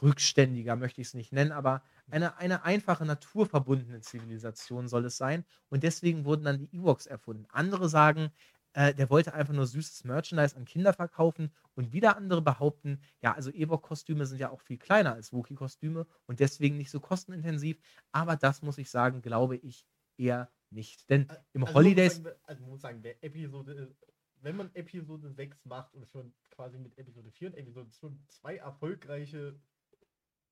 rückständiger, 0.01 0.75
möchte 0.75 1.01
ich 1.01 1.07
es 1.07 1.13
nicht 1.13 1.31
nennen, 1.31 1.51
aber 1.51 1.83
eine, 2.10 2.38
eine 2.38 2.63
einfache, 2.63 3.05
naturverbundene 3.05 4.01
Zivilisation 4.01 4.88
soll 4.88 5.05
es 5.05 5.17
sein. 5.17 5.45
Und 5.69 5.83
deswegen 5.83 6.25
wurden 6.25 6.43
dann 6.43 6.57
die 6.57 6.75
Ewoks 6.75 7.05
erfunden. 7.05 7.45
Andere 7.51 7.88
sagen, 7.88 8.31
äh, 8.74 8.94
der 8.94 9.10
wollte 9.10 9.34
einfach 9.34 9.54
nur 9.54 9.68
süßes 9.68 10.04
Merchandise 10.04 10.56
an 10.56 10.66
Kinder 10.66 10.94
verkaufen. 10.94 11.51
Und 11.75 11.94
wieder 11.94 12.18
andere 12.18 12.42
behaupten, 12.42 13.01
ja, 13.22 13.34
also 13.34 13.51
Ewok-Kostüme 13.51 14.25
sind 14.25 14.40
ja 14.40 14.50
auch 14.50 14.62
viel 14.62 14.78
kleiner 14.78 15.13
als 15.13 15.34
Wookie-Kostüme 15.34 16.06
und 16.25 16.40
deswegen 16.40 16.78
nicht 16.78 16.92
so 16.92 17.00
kostenintensiv. 17.00 17.80
Aber 18.12 18.36
das 18.36 18.62
muss 18.62 18.78
ich 18.78 18.90
sagen, 18.90 19.22
glaube 19.22 19.58
ich 19.58 19.86
eher 20.18 20.51
nicht. 20.70 21.10
Denn 21.10 21.28
im 21.54 21.63
also 21.63 21.75
Holidays. 21.75 22.16
Sagen, 22.18 22.36
also 22.44 22.63
muss 22.66 22.82
sagen, 22.82 23.01
der 23.01 23.24
Episode, 23.24 23.96
wenn 24.42 24.56
man 24.56 24.74
Episode 24.74 25.32
6 25.32 25.66
macht 25.66 25.94
und 25.94 26.08
schon 26.08 26.34
quasi 26.50 26.78
mit 26.78 26.98
Episode 26.98 27.32
4 27.32 27.50
und 27.50 27.58
Episode 27.58 27.90
2 27.90 28.10
zwei 28.28 28.58
erfolgreiche 28.58 29.60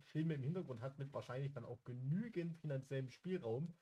Filme 0.03 0.33
im 0.33 0.43
Hintergrund 0.43 0.81
hat, 0.81 0.97
mit 0.97 1.13
wahrscheinlich 1.13 1.53
dann 1.53 1.65
auch 1.65 1.83
genügend 1.83 2.57
finanziellem 2.57 3.09
Spielraum, 3.09 3.73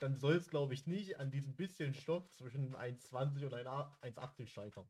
dann 0.00 0.16
soll 0.16 0.36
es, 0.36 0.48
glaube 0.48 0.74
ich, 0.74 0.86
nicht 0.86 1.18
an 1.18 1.30
diesem 1.30 1.54
bisschen 1.54 1.94
Stoff 1.94 2.30
zwischen 2.30 2.74
1,20 2.74 3.44
und 3.44 3.54
1,80 3.54 4.46
scheitern. 4.46 4.88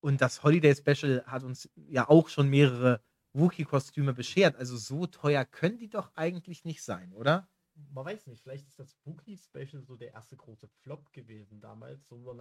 Und 0.00 0.20
das 0.20 0.42
Holiday 0.42 0.74
Special 0.74 1.24
hat 1.26 1.44
uns 1.44 1.70
ja 1.74 2.08
auch 2.08 2.28
schon 2.28 2.48
mehrere 2.48 3.02
Wookie-Kostüme 3.32 4.12
beschert. 4.12 4.56
Also 4.56 4.76
so 4.76 5.06
teuer 5.06 5.44
können 5.44 5.78
die 5.78 5.88
doch 5.88 6.14
eigentlich 6.14 6.64
nicht 6.64 6.82
sein, 6.82 7.12
oder? 7.14 7.48
Man 7.74 8.04
weiß 8.04 8.26
nicht, 8.26 8.42
vielleicht 8.42 8.68
ist 8.68 8.78
das 8.78 8.96
Wookie-Special 9.04 9.82
so 9.82 9.96
der 9.96 10.12
erste 10.12 10.36
große 10.36 10.68
Flop 10.68 11.12
gewesen 11.12 11.60
damals. 11.60 12.06
So, 12.06 12.38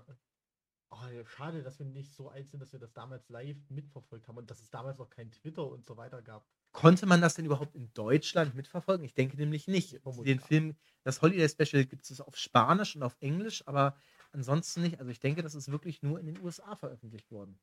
oh, 0.90 1.26
schade, 1.26 1.64
dass 1.64 1.80
wir 1.80 1.86
nicht 1.86 2.14
so 2.14 2.30
alt 2.30 2.50
sind, 2.50 2.60
dass 2.60 2.74
wir 2.74 2.80
das 2.80 2.94
damals 2.94 3.30
live 3.30 3.58
mitverfolgt 3.70 4.28
haben 4.28 4.38
und 4.38 4.52
dass 4.52 4.62
es 4.62 4.70
damals 4.70 5.00
noch 5.00 5.10
kein 5.10 5.32
Twitter 5.32 5.66
und 5.66 5.86
so 5.86 5.98
weiter 5.98 6.22
gab. 6.22 6.48
Konnte 6.74 7.06
man 7.06 7.22
das 7.22 7.36
denn 7.36 7.46
überhaupt 7.46 7.76
in 7.76 7.94
Deutschland 7.94 8.56
mitverfolgen? 8.56 9.06
Ich 9.06 9.14
denke 9.14 9.38
nämlich 9.38 9.68
nicht. 9.68 10.02
Den 10.26 10.40
Film, 10.40 10.76
das 11.04 11.22
Holiday 11.22 11.48
Special 11.48 11.86
gibt 11.86 12.10
es 12.10 12.20
auf 12.20 12.36
Spanisch 12.36 12.96
und 12.96 13.04
auf 13.04 13.16
Englisch, 13.20 13.66
aber 13.68 13.96
ansonsten 14.32 14.82
nicht. 14.82 15.00
Also 15.00 15.12
ich 15.12 15.20
denke, 15.20 15.44
das 15.44 15.54
ist 15.54 15.72
wirklich 15.72 16.02
nur 16.02 16.20
in 16.20 16.26
den 16.26 16.42
USA 16.42 16.76
veröffentlicht 16.76 17.32
worden. 17.32 17.60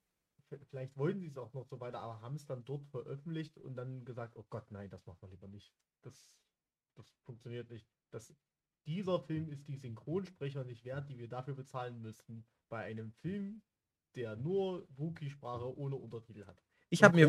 Vielleicht 0.71 0.97
wollten 0.97 1.21
sie 1.21 1.27
es 1.27 1.37
auch 1.39 1.53
noch 1.53 1.67
so 1.67 1.81
weiter, 1.81 2.01
aber 2.01 2.21
haben 2.21 2.37
es 2.37 2.47
dann 2.47 2.65
dort 2.65 2.87
veröffentlicht 2.87 3.59
und 3.59 3.77
dann 3.77 4.05
gesagt, 4.05 4.37
oh 4.37 4.47
Gott, 4.49 4.71
nein, 4.71 4.91
das 4.91 5.05
machen 5.07 5.19
wir 5.23 5.29
lieber 5.29 5.49
nicht. 5.49 5.73
Das, 6.03 6.33
das 6.95 7.11
funktioniert 7.25 7.69
nicht. 7.69 7.89
Das, 8.11 8.33
dieser 8.87 9.21
Film 9.21 9.49
ist 9.49 9.67
die 9.67 9.77
Synchronsprecher 9.77 10.65
nicht 10.65 10.85
wert, 10.85 11.09
die 11.09 11.19
wir 11.19 11.29
dafür 11.29 11.55
bezahlen 11.55 12.01
müssten, 12.01 12.47
bei 12.69 12.85
einem 12.85 13.13
Film, 13.13 13.63
der 14.15 14.37
nur 14.37 14.87
Wookie-Sprache 14.97 15.77
ohne 15.77 15.97
Untertitel 15.97 16.47
hat. 16.47 16.65
Ich 16.91 17.03
habe 17.03 17.17
mir, 17.17 17.29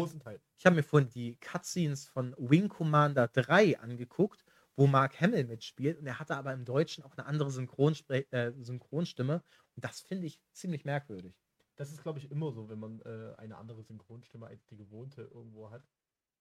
hab 0.65 0.73
mir 0.73 0.83
vorhin 0.83 1.09
die 1.09 1.37
Cutscenes 1.37 2.07
von 2.07 2.35
Wing 2.37 2.67
Commander 2.67 3.27
3 3.27 3.79
angeguckt, 3.79 4.43
wo 4.75 4.87
Mark 4.87 5.21
Hamill 5.21 5.45
mitspielt 5.45 5.99
und 5.99 6.07
er 6.07 6.19
hatte 6.19 6.35
aber 6.35 6.51
im 6.53 6.65
Deutschen 6.65 7.03
auch 7.03 7.15
eine 7.15 7.27
andere 7.27 7.51
Synchronspre 7.51 8.31
äh, 8.31 8.51
Synchronstimme 8.59 9.43
und 9.75 9.85
das 9.85 10.01
finde 10.01 10.27
ich 10.27 10.41
ziemlich 10.51 10.83
merkwürdig. 10.85 11.35
Das 11.75 11.91
ist, 11.91 12.01
glaube 12.01 12.19
ich, 12.19 12.29
immer 12.31 12.51
so, 12.51 12.69
wenn 12.69 12.79
man 12.79 13.01
äh, 13.01 13.35
eine 13.37 13.57
andere 13.57 13.83
Synchronstimme 13.83 14.47
als 14.47 14.65
die 14.65 14.77
gewohnte 14.77 15.23
irgendwo 15.23 15.69
hat, 15.69 15.87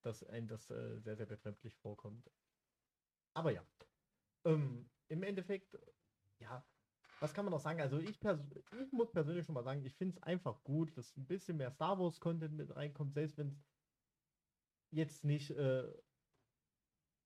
dass 0.01 0.23
einem 0.23 0.47
das 0.47 0.69
äh, 0.69 0.99
sehr, 0.99 1.15
sehr 1.15 1.25
befremdlich 1.25 1.75
vorkommt. 1.75 2.29
Aber 3.33 3.51
ja, 3.51 3.63
ähm, 4.45 4.89
im 5.09 5.23
Endeffekt, 5.23 5.77
ja, 6.39 6.65
was 7.21 7.35
kann 7.35 7.45
man 7.45 7.51
noch 7.51 7.59
sagen? 7.59 7.79
Also 7.79 7.99
ich, 7.99 8.19
ich 8.19 8.91
muss 8.91 9.11
persönlich 9.11 9.45
schon 9.45 9.53
mal 9.53 9.63
sagen, 9.63 9.85
ich 9.85 9.93
finde 9.93 10.17
es 10.17 10.23
einfach 10.23 10.63
gut, 10.63 10.97
dass 10.97 11.15
ein 11.15 11.27
bisschen 11.27 11.57
mehr 11.57 11.69
Star 11.69 11.99
Wars 11.99 12.19
Content 12.19 12.55
mit 12.55 12.75
reinkommt, 12.75 13.13
selbst 13.13 13.37
wenn 13.37 13.49
es 13.49 13.63
jetzt 14.89 15.23
nicht 15.23 15.51
äh, 15.51 15.87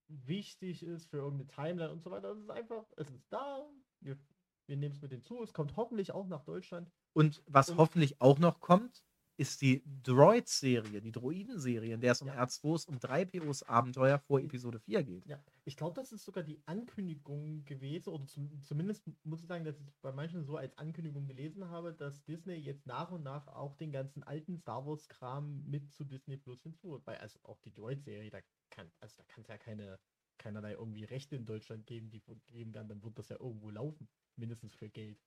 wichtig 0.07 0.83
ist 0.83 1.09
für 1.09 1.17
irgendeine 1.17 1.47
Timeline 1.47 1.91
und 1.93 2.03
so 2.03 2.11
weiter. 2.11 2.31
Es 2.31 2.39
ist 2.39 2.51
einfach, 2.51 2.85
es 2.97 3.09
ist 3.09 3.25
da, 3.31 3.65
wir, 4.01 4.19
wir 4.67 4.75
nehmen 4.75 4.93
es 4.93 5.01
mit 5.01 5.11
hinzu, 5.11 5.41
es 5.41 5.53
kommt 5.53 5.77
hoffentlich 5.77 6.11
auch 6.11 6.27
nach 6.27 6.43
Deutschland. 6.43 6.91
Und 7.13 7.41
was 7.47 7.69
und 7.69 7.77
hoffentlich 7.77 8.19
auch 8.19 8.37
noch 8.37 8.59
kommt, 8.59 9.01
ist 9.37 9.61
die 9.61 9.83
Droid-Serie, 10.03 11.01
die 11.01 11.11
Droiden-Serie, 11.11 11.95
in 11.95 12.01
der 12.01 12.13
es 12.13 12.21
um 12.21 12.27
ja. 12.27 12.43
R2s 12.43 12.87
und 12.87 13.03
3POs 13.03 13.65
Abenteuer 13.65 14.19
vor 14.19 14.39
Episode 14.39 14.79
4 14.79 15.03
geht. 15.03 15.25
Ja, 15.25 15.43
ich 15.65 15.75
glaube, 15.75 15.95
das 15.95 16.11
ist 16.11 16.23
sogar 16.23 16.43
die 16.43 16.61
Ankündigung 16.65 17.65
gewesen, 17.65 18.09
oder 18.09 18.25
zum, 18.27 18.61
zumindest 18.61 19.09
muss 19.23 19.41
ich 19.41 19.47
sagen, 19.47 19.65
dass 19.65 19.79
ich 19.79 19.91
bei 20.01 20.11
manchen 20.11 20.43
so 20.45 20.57
als 20.57 20.77
Ankündigung 20.77 21.27
gelesen 21.27 21.69
habe, 21.69 21.93
dass 21.93 22.23
Disney 22.23 22.55
jetzt 22.55 22.85
nach 22.85 23.11
und 23.11 23.23
nach 23.23 23.47
auch 23.47 23.75
den 23.75 23.91
ganzen 23.91 24.23
alten 24.23 24.57
Star 24.57 24.85
Wars-Kram 24.85 25.65
mit 25.65 25.91
zu 25.91 26.05
Disney 26.05 26.37
Plus 26.37 26.61
hinzu. 26.63 27.01
Weil 27.05 27.17
also 27.17 27.39
auch 27.43 27.59
die 27.59 27.73
Droid-Serie, 27.73 28.29
da 28.29 28.39
kann, 28.69 28.91
also 29.01 29.17
da 29.17 29.23
kann 29.25 29.41
es 29.41 29.47
ja 29.49 29.57
keine, 29.57 29.99
keinerlei 30.37 30.73
irgendwie 30.73 31.03
Rechte 31.03 31.35
in 31.35 31.45
Deutschland 31.45 31.85
geben, 31.87 32.09
die 32.09 32.21
geben 32.47 32.73
werden, 32.73 32.87
dann 32.87 33.03
wird 33.03 33.19
das 33.19 33.29
ja 33.29 33.37
irgendwo 33.39 33.69
laufen, 33.69 34.07
mindestens 34.37 34.75
für 34.75 34.89
Geld. 34.89 35.19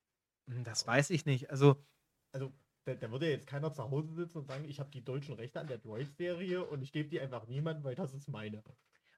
Hm, 0.48 0.64
das 0.64 0.86
weiß 0.86 1.10
ich 1.10 1.26
nicht. 1.26 1.50
Also, 1.50 1.84
also 2.32 2.52
da, 2.88 2.94
da 2.94 3.10
würde 3.10 3.30
jetzt 3.30 3.46
keiner 3.46 3.72
zu 3.72 3.90
Hause 3.90 4.14
sitzen 4.14 4.38
und 4.38 4.46
sagen, 4.46 4.64
ich 4.64 4.80
habe 4.80 4.90
die 4.90 5.04
deutschen 5.04 5.34
Rechte 5.34 5.60
an 5.60 5.66
der 5.66 5.78
Droid-Serie 5.78 6.64
und 6.64 6.82
ich 6.82 6.92
gebe 6.92 7.08
die 7.08 7.20
einfach 7.20 7.46
niemandem, 7.46 7.84
weil 7.84 7.94
das 7.94 8.14
ist 8.14 8.28
meine. 8.28 8.62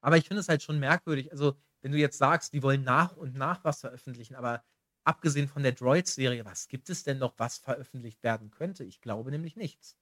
Aber 0.00 0.16
ich 0.16 0.26
finde 0.26 0.40
es 0.40 0.48
halt 0.48 0.62
schon 0.62 0.78
merkwürdig. 0.78 1.30
Also, 1.30 1.56
wenn 1.82 1.92
du 1.92 1.98
jetzt 1.98 2.18
sagst, 2.18 2.52
die 2.52 2.62
wollen 2.62 2.82
nach 2.82 3.16
und 3.16 3.34
nach 3.34 3.64
was 3.64 3.80
veröffentlichen, 3.80 4.34
aber 4.34 4.64
abgesehen 5.04 5.48
von 5.48 5.62
der 5.62 5.72
Droid-Serie, 5.72 6.44
was 6.44 6.68
gibt 6.68 6.90
es 6.90 7.04
denn 7.04 7.18
noch, 7.18 7.34
was 7.38 7.58
veröffentlicht 7.58 8.22
werden 8.22 8.50
könnte? 8.50 8.84
Ich 8.84 9.00
glaube 9.00 9.30
nämlich 9.30 9.56
nichts. 9.56 9.96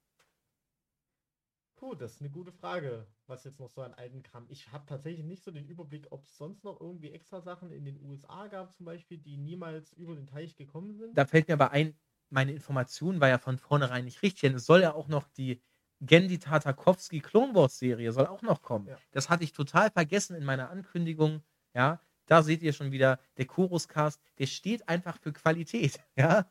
Puh, 1.77 1.95
das 1.95 2.15
ist 2.15 2.21
eine 2.21 2.31
gute 2.31 2.51
Frage, 2.51 3.07
was 3.29 3.45
jetzt 3.45 3.61
noch 3.61 3.71
so 3.71 3.83
an 3.83 3.95
alten 3.95 4.25
Kram. 4.25 4.47
Ich 4.49 4.73
habe 4.73 4.85
tatsächlich 4.87 5.25
nicht 5.25 5.45
so 5.45 5.53
den 5.53 5.69
Überblick, 5.69 6.09
ob 6.11 6.25
es 6.25 6.37
sonst 6.37 6.65
noch 6.65 6.81
irgendwie 6.81 7.13
extra 7.13 7.41
Sachen 7.41 7.71
in 7.71 7.85
den 7.85 8.03
USA 8.05 8.49
gab, 8.49 8.75
zum 8.75 8.87
Beispiel, 8.87 9.19
die 9.19 9.37
niemals 9.37 9.93
über 9.93 10.17
den 10.17 10.27
Teich 10.27 10.57
gekommen 10.57 10.93
sind. 10.95 11.17
Da 11.17 11.25
fällt 11.25 11.47
mir 11.47 11.55
aber 11.55 11.71
ein, 11.71 11.97
meine 12.31 12.53
Information 12.53 13.21
war 13.21 13.29
ja 13.29 13.39
von 13.39 13.59
vornherein 13.59 14.05
nicht 14.05 14.23
richtig, 14.23 14.43
denn 14.43 14.55
es 14.55 14.67
soll 14.67 14.83
ja 14.83 14.95
auch 14.95 15.09
noch 15.09 15.29
die 15.29 15.61
Gendy 16.01 16.39
Tartakovsky 16.39 17.21
Clone 17.21 17.55
Wars 17.55 17.79
Serie 17.79 18.13
soll 18.13 18.27
auch 18.27 18.43
noch 18.43 18.63
kommen. 18.63 18.87
Ja. 18.87 18.99
Das 19.11 19.29
hatte 19.29 19.45
ich 19.45 19.53
total 19.53 19.91
vergessen 19.91 20.37
in 20.37 20.45
meiner 20.45 20.71
Ankündigung. 20.71 21.43
Ja, 21.75 22.01
da 22.27 22.43
seht 22.43 22.63
ihr 22.63 22.73
schon 22.73 22.93
wieder, 22.93 23.19
der 23.37 23.47
Chorus-Cast, 23.47 24.21
der 24.39 24.47
steht 24.47 24.89
einfach 24.89 25.19
für 25.19 25.33
Qualität. 25.33 26.01
Ja. 26.17 26.47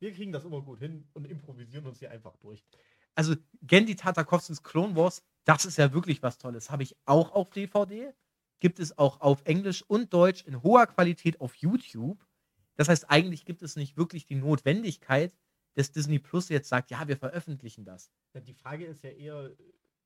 Wir 0.00 0.12
kriegen 0.12 0.30
das 0.30 0.44
immer 0.44 0.62
gut 0.62 0.78
hin 0.78 1.08
und 1.12 1.26
improvisieren 1.26 1.84
uns 1.84 1.98
hier 1.98 2.12
einfach 2.12 2.36
durch. 2.36 2.62
Also, 3.16 3.34
Gendy 3.62 3.96
Tartakovskys 3.96 4.62
Clone 4.62 4.94
Wars, 4.94 5.24
das 5.44 5.64
ist 5.64 5.76
ja 5.76 5.92
wirklich 5.92 6.22
was 6.22 6.38
Tolles. 6.38 6.70
Habe 6.70 6.84
ich 6.84 6.94
auch 7.04 7.32
auf 7.32 7.50
DVD. 7.50 8.14
Gibt 8.60 8.78
es 8.78 8.96
auch 8.96 9.20
auf 9.20 9.42
Englisch 9.44 9.82
und 9.82 10.12
Deutsch 10.12 10.44
in 10.44 10.62
hoher 10.62 10.86
Qualität 10.86 11.40
auf 11.40 11.56
YouTube. 11.56 12.24
Das 12.78 12.88
heißt, 12.88 13.10
eigentlich 13.10 13.44
gibt 13.44 13.62
es 13.62 13.74
nicht 13.74 13.96
wirklich 13.96 14.24
die 14.24 14.36
Notwendigkeit, 14.36 15.36
dass 15.74 15.90
Disney 15.90 16.20
Plus 16.20 16.48
jetzt 16.48 16.68
sagt, 16.68 16.90
ja, 16.90 17.08
wir 17.08 17.16
veröffentlichen 17.16 17.84
das. 17.84 18.12
Ja, 18.34 18.40
die 18.40 18.54
Frage 18.54 18.86
ist 18.86 19.02
ja 19.02 19.10
eher, 19.10 19.50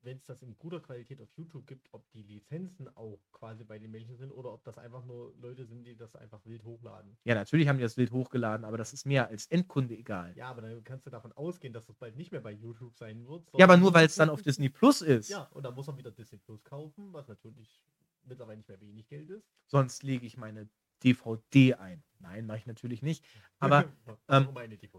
wenn 0.01 0.17
es 0.17 0.25
das 0.25 0.41
in 0.41 0.57
guter 0.57 0.79
Qualität 0.79 1.21
auf 1.21 1.29
YouTube 1.37 1.67
gibt, 1.67 1.87
ob 1.91 2.09
die 2.11 2.23
Lizenzen 2.23 2.87
auch 2.95 3.19
quasi 3.31 3.63
bei 3.63 3.77
den 3.77 3.91
Menschen 3.91 4.17
sind 4.17 4.31
oder 4.31 4.51
ob 4.51 4.63
das 4.63 4.79
einfach 4.79 5.05
nur 5.05 5.35
Leute 5.39 5.65
sind, 5.65 5.83
die 5.85 5.95
das 5.95 6.15
einfach 6.15 6.43
wild 6.45 6.63
hochladen. 6.63 7.15
Ja, 7.25 7.35
natürlich 7.35 7.67
haben 7.67 7.77
die 7.77 7.83
das 7.83 7.95
wild 7.95 8.11
hochgeladen, 8.11 8.65
aber 8.65 8.77
das 8.77 8.91
ist 8.91 9.05
mir 9.05 9.27
als 9.27 9.45
Endkunde 9.45 9.95
egal. 9.95 10.35
Ja, 10.35 10.47
aber 10.49 10.63
dann 10.63 10.83
kannst 10.83 11.05
du 11.05 11.11
davon 11.11 11.31
ausgehen, 11.33 11.73
dass 11.73 11.85
das 11.85 11.95
bald 11.95 12.15
nicht 12.15 12.31
mehr 12.31 12.41
bei 12.41 12.51
YouTube 12.51 12.97
sein 12.97 13.27
wird. 13.27 13.47
Ja, 13.55 13.65
aber 13.65 13.77
nur 13.77 13.93
weil 13.93 14.07
es 14.07 14.15
dann 14.15 14.31
auf 14.31 14.41
Disney 14.41 14.69
Plus 14.69 15.03
ist. 15.03 15.29
Ja, 15.29 15.43
und 15.51 15.63
dann 15.63 15.75
muss 15.75 15.85
man 15.85 15.97
wieder 15.97 16.11
Disney 16.11 16.39
Plus 16.39 16.63
kaufen, 16.63 17.13
was 17.13 17.27
natürlich 17.27 17.83
mittlerweile 18.23 18.57
nicht 18.57 18.69
mehr 18.69 18.81
wenig 18.81 19.07
Geld 19.07 19.29
ist. 19.29 19.47
Sonst 19.67 20.01
lege 20.01 20.25
ich 20.25 20.37
meine 20.37 20.69
DVD 21.03 21.75
ein. 21.75 22.03
Nein, 22.19 22.45
mache 22.45 22.59
ich 22.59 22.65
natürlich 22.65 23.01
nicht. 23.01 23.25
Aber, 23.59 23.85
ähm, 24.27 24.49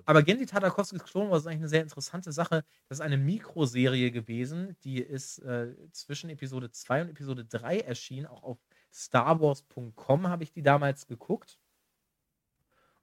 aber 0.07 0.23
Gendy 0.23 0.47
Tartakovskys 0.47 1.05
Clone 1.05 1.31
Wars 1.31 1.43
ist 1.43 1.47
eigentlich 1.49 1.59
eine 1.59 1.69
sehr 1.69 1.83
interessante 1.83 2.33
Sache. 2.33 2.65
Das 2.89 2.97
ist 2.97 3.03
eine 3.03 3.19
Mikroserie 3.19 4.11
gewesen, 4.11 4.75
die 4.85 5.03
ist 5.03 5.39
äh, 5.41 5.75
zwischen 5.91 6.31
Episode 6.31 6.71
2 6.71 7.03
und 7.03 7.09
Episode 7.11 7.45
3 7.45 7.81
erschienen. 7.81 8.25
Auch 8.25 8.43
auf 8.43 8.59
starwars.com 8.91 10.29
habe 10.29 10.45
ich 10.45 10.53
die 10.53 10.63
damals 10.63 11.07
geguckt. 11.07 11.59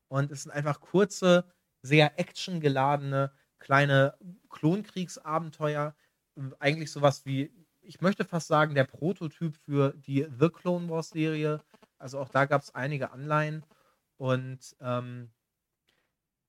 Und 0.08 0.32
es 0.32 0.44
sind 0.44 0.52
einfach 0.52 0.80
kurze, 0.80 1.46
sehr 1.84 2.20
actiongeladene 2.20 3.32
kleine 3.60 4.16
Klonkriegsabenteuer. 4.50 5.96
Eigentlich 6.60 6.92
sowas 6.92 7.26
wie, 7.26 7.54
ich 7.82 8.02
möchte 8.02 8.26
fast 8.26 8.48
sagen, 8.48 8.76
der 8.76 8.84
Prototyp 8.84 9.56
für 9.56 9.94
die 9.94 10.28
The 10.40 10.50
Clone 10.50 10.90
Wars 10.90 11.10
Serie 11.10 11.62
also 12.02 12.20
auch 12.20 12.30
da 12.30 12.46
gab 12.46 12.62
es 12.62 12.74
einige 12.76 13.12
Anleihen. 13.12 13.66
Und 14.18 14.76
ähm, 14.82 15.32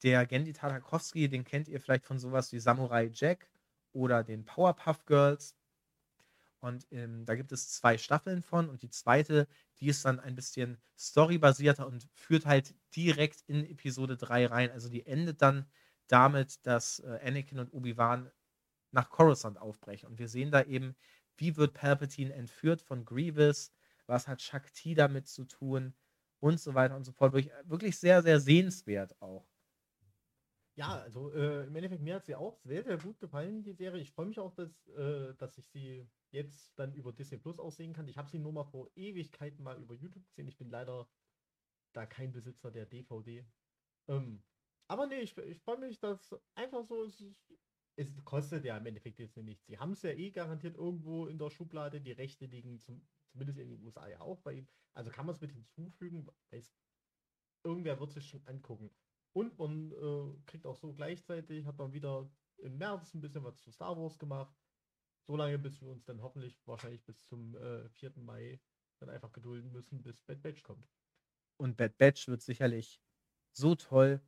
der 0.02 0.26
Gendy 0.26 0.52
Tartakovsky, 0.52 1.28
den 1.28 1.44
kennt 1.44 1.68
ihr 1.68 1.80
vielleicht 1.80 2.04
von 2.04 2.18
sowas 2.18 2.52
wie 2.52 2.58
Samurai 2.58 3.10
Jack 3.12 3.48
oder 3.92 4.24
den 4.24 4.44
Powerpuff 4.44 5.04
Girls. 5.06 5.56
Und 6.60 6.86
ähm, 6.92 7.24
da 7.24 7.34
gibt 7.34 7.50
es 7.52 7.70
zwei 7.72 7.98
Staffeln 7.98 8.42
von 8.42 8.68
und 8.68 8.82
die 8.82 8.90
zweite, 8.90 9.48
die 9.80 9.88
ist 9.88 10.04
dann 10.04 10.20
ein 10.20 10.36
bisschen 10.36 10.80
storybasierter 10.96 11.86
und 11.86 12.08
führt 12.14 12.46
halt 12.46 12.74
direkt 12.94 13.42
in 13.48 13.64
Episode 13.64 14.16
3 14.16 14.46
rein. 14.46 14.70
Also 14.70 14.88
die 14.88 15.04
endet 15.04 15.42
dann 15.42 15.66
damit, 16.06 16.64
dass 16.66 17.00
äh, 17.00 17.18
Anakin 17.24 17.58
und 17.58 17.72
Obi-Wan 17.72 18.30
nach 18.92 19.10
Coruscant 19.10 19.58
aufbrechen. 19.58 20.08
Und 20.08 20.18
wir 20.18 20.28
sehen 20.28 20.52
da 20.52 20.62
eben, 20.62 20.94
wie 21.36 21.56
wird 21.56 21.74
Palpatine 21.74 22.32
entführt 22.32 22.80
von 22.80 23.04
Grievous, 23.04 23.72
was 24.12 24.28
hat 24.28 24.42
Shakti 24.42 24.94
damit 24.94 25.26
zu 25.26 25.44
tun 25.44 25.94
und 26.40 26.60
so 26.60 26.74
weiter 26.74 26.94
und 26.94 27.04
so 27.04 27.12
fort. 27.12 27.32
Wirklich 27.32 27.98
sehr, 27.98 28.22
sehr 28.22 28.38
sehenswert 28.40 29.20
auch. 29.20 29.48
Ja, 30.74 31.00
also 31.00 31.32
äh, 31.32 31.66
im 31.66 31.76
Endeffekt 31.76 32.02
mir 32.02 32.16
hat 32.16 32.24
sie 32.24 32.34
auch 32.34 32.58
sehr, 32.64 32.82
sehr 32.82 32.98
gut 32.98 33.18
gefallen, 33.20 33.62
die 33.62 33.72
Serie. 33.72 34.00
Ich 34.00 34.12
freue 34.12 34.26
mich 34.26 34.38
auch, 34.38 34.52
dass, 34.54 34.86
äh, 34.88 35.34
dass 35.34 35.58
ich 35.58 35.66
sie 35.68 36.06
jetzt 36.30 36.78
dann 36.78 36.94
über 36.94 37.12
Disney 37.12 37.38
Plus 37.38 37.58
aussehen 37.58 37.92
kann. 37.92 38.08
Ich 38.08 38.16
habe 38.16 38.30
sie 38.30 38.38
nur 38.38 38.52
mal 38.52 38.64
vor 38.64 38.90
Ewigkeiten 38.96 39.62
mal 39.62 39.80
über 39.80 39.94
YouTube 39.94 40.26
gesehen. 40.26 40.48
Ich 40.48 40.56
bin 40.56 40.70
leider 40.70 41.08
da 41.92 42.06
kein 42.06 42.32
Besitzer 42.32 42.70
der 42.70 42.86
DVD. 42.86 43.44
Ähm, 44.08 44.42
aber 44.88 45.06
nee, 45.06 45.20
ich, 45.20 45.36
ich 45.36 45.60
freue 45.60 45.78
mich, 45.78 46.00
dass 46.00 46.34
einfach 46.54 46.84
so, 46.84 47.04
es, 47.04 47.22
es, 47.96 48.24
kostet 48.24 48.64
ja 48.64 48.76
im 48.78 48.86
Endeffekt 48.86 49.18
jetzt 49.18 49.36
nichts. 49.36 49.66
Sie 49.66 49.78
haben 49.78 49.92
es 49.92 50.02
ja 50.02 50.10
eh 50.10 50.30
garantiert 50.30 50.76
irgendwo 50.76 51.26
in 51.26 51.38
der 51.38 51.50
Schublade. 51.50 52.00
Die 52.00 52.12
Rechte 52.12 52.46
liegen 52.46 52.78
zum, 52.78 53.06
zumindest 53.32 53.58
in 53.58 53.68
den 53.70 53.82
USA 53.82 54.08
ja 54.08 54.20
auch 54.20 54.40
bei 54.40 54.54
ihm. 54.54 54.68
Also 54.94 55.10
kann 55.10 55.26
man 55.26 55.34
es 55.34 55.40
mit 55.40 55.52
hinzufügen. 55.52 56.26
Weiß, 56.50 56.72
irgendwer 57.64 57.98
wird 57.98 58.12
sich 58.12 58.28
schon 58.28 58.46
angucken. 58.46 58.90
Und 59.32 59.58
man 59.58 59.92
äh, 59.92 60.36
kriegt 60.46 60.66
auch 60.66 60.76
so 60.76 60.92
gleichzeitig, 60.92 61.64
hat 61.66 61.78
man 61.78 61.92
wieder 61.92 62.30
im 62.58 62.76
März 62.78 63.14
ein 63.14 63.20
bisschen 63.20 63.44
was 63.44 63.58
zu 63.58 63.70
Star 63.70 63.96
Wars 63.96 64.18
gemacht. 64.18 64.54
So 65.26 65.36
lange, 65.36 65.58
bis 65.58 65.80
wir 65.80 65.88
uns 65.88 66.04
dann 66.04 66.22
hoffentlich 66.22 66.60
wahrscheinlich 66.66 67.04
bis 67.04 67.22
zum 67.22 67.56
äh, 67.56 67.88
4. 67.88 68.12
Mai 68.16 68.60
dann 68.98 69.08
einfach 69.08 69.32
gedulden 69.32 69.72
müssen, 69.72 70.02
bis 70.02 70.20
Bad 70.22 70.42
Batch 70.42 70.62
kommt. 70.62 70.86
Und 71.56 71.76
Bad 71.76 71.96
Batch 71.96 72.28
wird 72.28 72.42
sicherlich 72.42 73.00
so 73.52 73.74
toll, 73.74 74.20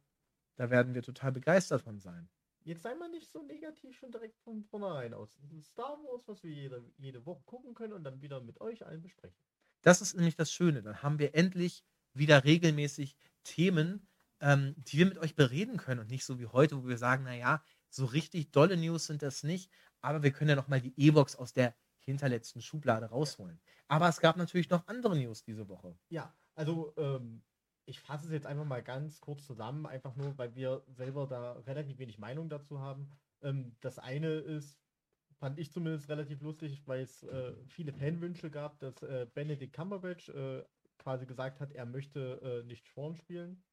da 0.57 0.71
werden 0.71 0.95
wir 0.95 1.03
total 1.03 1.33
begeistert 1.33 1.83
von 1.83 2.01
sein. 2.01 2.29
Jetzt 2.65 2.83
sei 2.83 2.95
mal 2.95 3.11
nicht 3.11 3.31
so 3.31 3.43
negativ 3.43 3.97
schon 3.97 4.11
direkt 4.11 4.39
von 4.39 4.65
vornherein 4.65 5.13
aus. 5.13 5.39
Ist 5.53 5.71
Star 5.73 5.99
Wars, 6.03 6.27
was 6.27 6.43
wir 6.43 6.51
jede, 6.51 6.83
jede 6.97 7.25
Woche 7.27 7.43
gucken 7.45 7.75
können 7.75 7.93
und 7.93 8.05
dann 8.05 8.23
wieder 8.23 8.41
mit 8.41 8.61
euch 8.61 8.85
allen 8.87 9.03
besprechen. 9.03 9.37
Das 9.83 10.01
ist 10.01 10.15
nämlich 10.15 10.35
das 10.35 10.51
Schöne. 10.51 10.83
Dann 10.83 11.03
haben 11.03 11.19
wir 11.19 11.35
endlich 11.35 11.85
wieder 12.15 12.45
regelmäßig 12.45 13.17
Themen, 13.43 14.09
ähm, 14.41 14.75
die 14.79 14.99
wir 14.99 15.07
mit 15.07 15.19
euch 15.19 15.37
bereden 15.37 15.77
können 15.77 16.01
und 16.01 16.11
nicht 16.11 16.25
so 16.25 16.41
wie 16.41 16.47
heute, 16.47 16.83
wo 16.83 16.89
wir 16.89 16.97
sagen, 16.97 17.25
naja, 17.25 17.63
so 17.91 18.07
richtig 18.07 18.51
dolle 18.51 18.79
News 18.79 19.07
sind 19.07 19.23
das 19.23 19.43
nicht, 19.43 19.71
aber 20.01 20.23
wir 20.23 20.33
können 20.33 20.51
ja 20.51 20.57
noch 20.57 20.69
mal 20.69 20.81
die 20.81 20.95
E-Box 20.97 21.37
aus 21.37 21.53
der 21.53 21.75
hinterletzten 21.99 22.63
Schublade 22.63 23.07
rausholen. 23.07 23.61
Aber 23.89 24.09
es 24.09 24.21
gab 24.21 24.37
natürlich 24.39 24.71
noch 24.71 24.87
andere 24.87 25.17
News 25.17 25.43
diese 25.43 25.69
Woche. 25.69 25.99
Ja, 26.09 26.35
also 26.55 26.95
ähm, 26.97 27.43
ich 27.87 28.01
fasse 28.01 28.27
es 28.27 28.33
jetzt 28.33 28.47
einfach 28.47 28.65
mal 28.65 28.83
ganz 28.83 29.21
kurz 29.21 29.45
zusammen, 29.47 29.87
einfach 29.87 30.17
nur, 30.17 30.37
weil 30.39 30.55
wir 30.55 30.85
selber 30.89 31.27
da 31.27 31.53
relativ 31.61 31.99
wenig 31.99 32.19
Meinung 32.19 32.49
dazu 32.49 32.81
haben. 32.81 33.11
Ähm, 33.43 33.77
das 33.81 33.99
eine 33.99 34.29
ist, 34.29 34.81
fand 35.39 35.59
ich 35.59 35.71
zumindest 35.73 36.09
relativ 36.09 36.41
lustig, 36.43 36.87
weil 36.87 37.03
es 37.03 37.23
äh, 37.23 37.55
viele 37.67 37.93
Fanwünsche 37.93 38.51
gab, 38.51 38.79
dass 38.79 39.03
äh, 39.03 39.27
Benedict 39.35 39.75
Cumberbatch 39.75 40.29
äh, 40.31 40.65
quasi 40.99 41.27
gesagt 41.27 41.61
hat, 41.61 41.73
er 41.73 41.87
möchte 41.87 42.41
äh, 42.63 42.67
nicht 42.67 42.87
Schworn 42.87 43.17
spielen. 43.17 43.65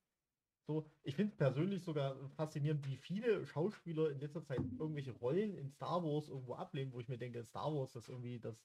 So, 0.67 0.89
ich 1.03 1.15
finde 1.15 1.35
persönlich 1.35 1.83
sogar 1.83 2.29
faszinierend, 2.29 2.85
wie 2.85 2.97
viele 2.97 3.45
Schauspieler 3.45 4.11
in 4.11 4.19
letzter 4.19 4.43
Zeit 4.43 4.59
irgendwelche 4.59 5.11
Rollen 5.11 5.55
in 5.55 5.69
Star 5.69 6.03
Wars 6.03 6.29
irgendwo 6.29 6.53
ablehnen, 6.53 6.93
wo 6.93 6.99
ich 6.99 7.07
mir 7.07 7.17
denke, 7.17 7.43
Star 7.43 7.73
Wars 7.73 7.95
ist 7.95 8.09
irgendwie 8.09 8.39
das, 8.39 8.63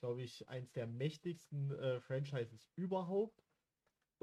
glaube 0.00 0.22
ich, 0.22 0.48
eins 0.48 0.72
der 0.72 0.86
mächtigsten 0.86 1.72
äh, 1.72 2.00
Franchises 2.00 2.70
überhaupt. 2.76 3.44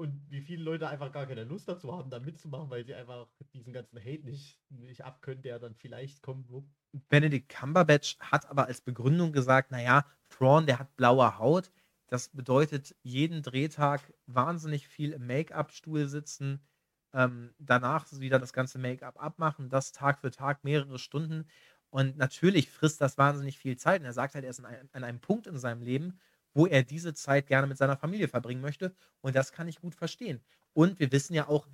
Und 0.00 0.30
wie 0.30 0.40
viele 0.40 0.64
Leute 0.64 0.88
einfach 0.88 1.12
gar 1.12 1.26
keine 1.26 1.44
Lust 1.44 1.68
dazu 1.68 1.94
haben, 1.94 2.08
da 2.08 2.20
mitzumachen, 2.20 2.70
weil 2.70 2.86
sie 2.86 2.94
einfach 2.94 3.26
diesen 3.52 3.74
ganzen 3.74 3.98
Hate 3.98 4.24
nicht, 4.24 4.58
nicht 4.70 5.04
abkönnen, 5.04 5.42
der 5.42 5.58
dann 5.58 5.74
vielleicht 5.74 6.22
kommen 6.22 6.48
wird. 6.48 6.64
Benedict 7.10 7.50
Cumberbatch 7.50 8.16
hat 8.18 8.48
aber 8.48 8.64
als 8.64 8.80
Begründung 8.80 9.30
gesagt, 9.30 9.70
naja, 9.70 10.06
Thrawn, 10.30 10.64
der 10.64 10.78
hat 10.78 10.96
blaue 10.96 11.36
Haut. 11.36 11.70
Das 12.06 12.30
bedeutet, 12.30 12.96
jeden 13.02 13.42
Drehtag 13.42 14.14
wahnsinnig 14.26 14.88
viel 14.88 15.12
im 15.12 15.26
Make-up-Stuhl 15.26 16.08
sitzen, 16.08 16.66
ähm, 17.12 17.52
danach 17.58 18.06
wieder 18.12 18.38
das 18.38 18.54
ganze 18.54 18.78
Make-up 18.78 19.22
abmachen, 19.22 19.68
das 19.68 19.92
Tag 19.92 20.20
für 20.20 20.30
Tag 20.30 20.64
mehrere 20.64 20.98
Stunden. 20.98 21.46
Und 21.90 22.16
natürlich 22.16 22.70
frisst 22.70 23.02
das 23.02 23.18
wahnsinnig 23.18 23.58
viel 23.58 23.76
Zeit. 23.76 24.00
Und 24.00 24.06
er 24.06 24.14
sagt 24.14 24.34
halt, 24.34 24.44
er 24.44 24.50
ist 24.50 24.64
an 24.64 25.04
einem 25.04 25.20
Punkt 25.20 25.46
in 25.46 25.58
seinem 25.58 25.82
Leben, 25.82 26.18
wo 26.54 26.66
er 26.66 26.82
diese 26.82 27.14
Zeit 27.14 27.46
gerne 27.46 27.66
mit 27.66 27.78
seiner 27.78 27.96
Familie 27.96 28.28
verbringen 28.28 28.60
möchte. 28.60 28.94
Und 29.20 29.36
das 29.36 29.52
kann 29.52 29.68
ich 29.68 29.80
gut 29.80 29.94
verstehen. 29.94 30.40
Und 30.72 30.98
wir 30.98 31.12
wissen 31.12 31.34
ja 31.34 31.48
auch, 31.48 31.68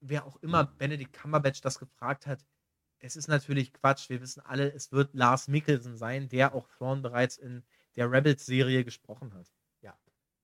wer 0.00 0.26
auch 0.26 0.36
immer 0.36 0.64
Benedict 0.64 1.12
Cumberbatch 1.12 1.60
das 1.60 1.78
gefragt 1.78 2.26
hat, 2.26 2.44
es 2.98 3.16
ist 3.16 3.28
natürlich 3.28 3.72
Quatsch. 3.72 4.08
Wir 4.10 4.20
wissen 4.20 4.40
alle, 4.40 4.72
es 4.72 4.92
wird 4.92 5.14
Lars 5.14 5.48
Mikkelsen 5.48 5.96
sein, 5.96 6.28
der 6.28 6.54
auch 6.54 6.68
Thrawn 6.68 7.02
bereits 7.02 7.36
in 7.36 7.64
der 7.96 8.10
Rebels-Serie 8.10 8.84
gesprochen 8.84 9.34
hat. 9.34 9.52
Ja. 9.80 9.98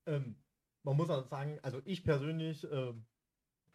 Ähm, 0.06 0.36
man 0.82 0.96
muss 0.96 1.08
auch 1.08 1.26
sagen, 1.28 1.58
also 1.62 1.80
ich 1.84 2.02
persönlich 2.02 2.66
ähm, 2.70 3.06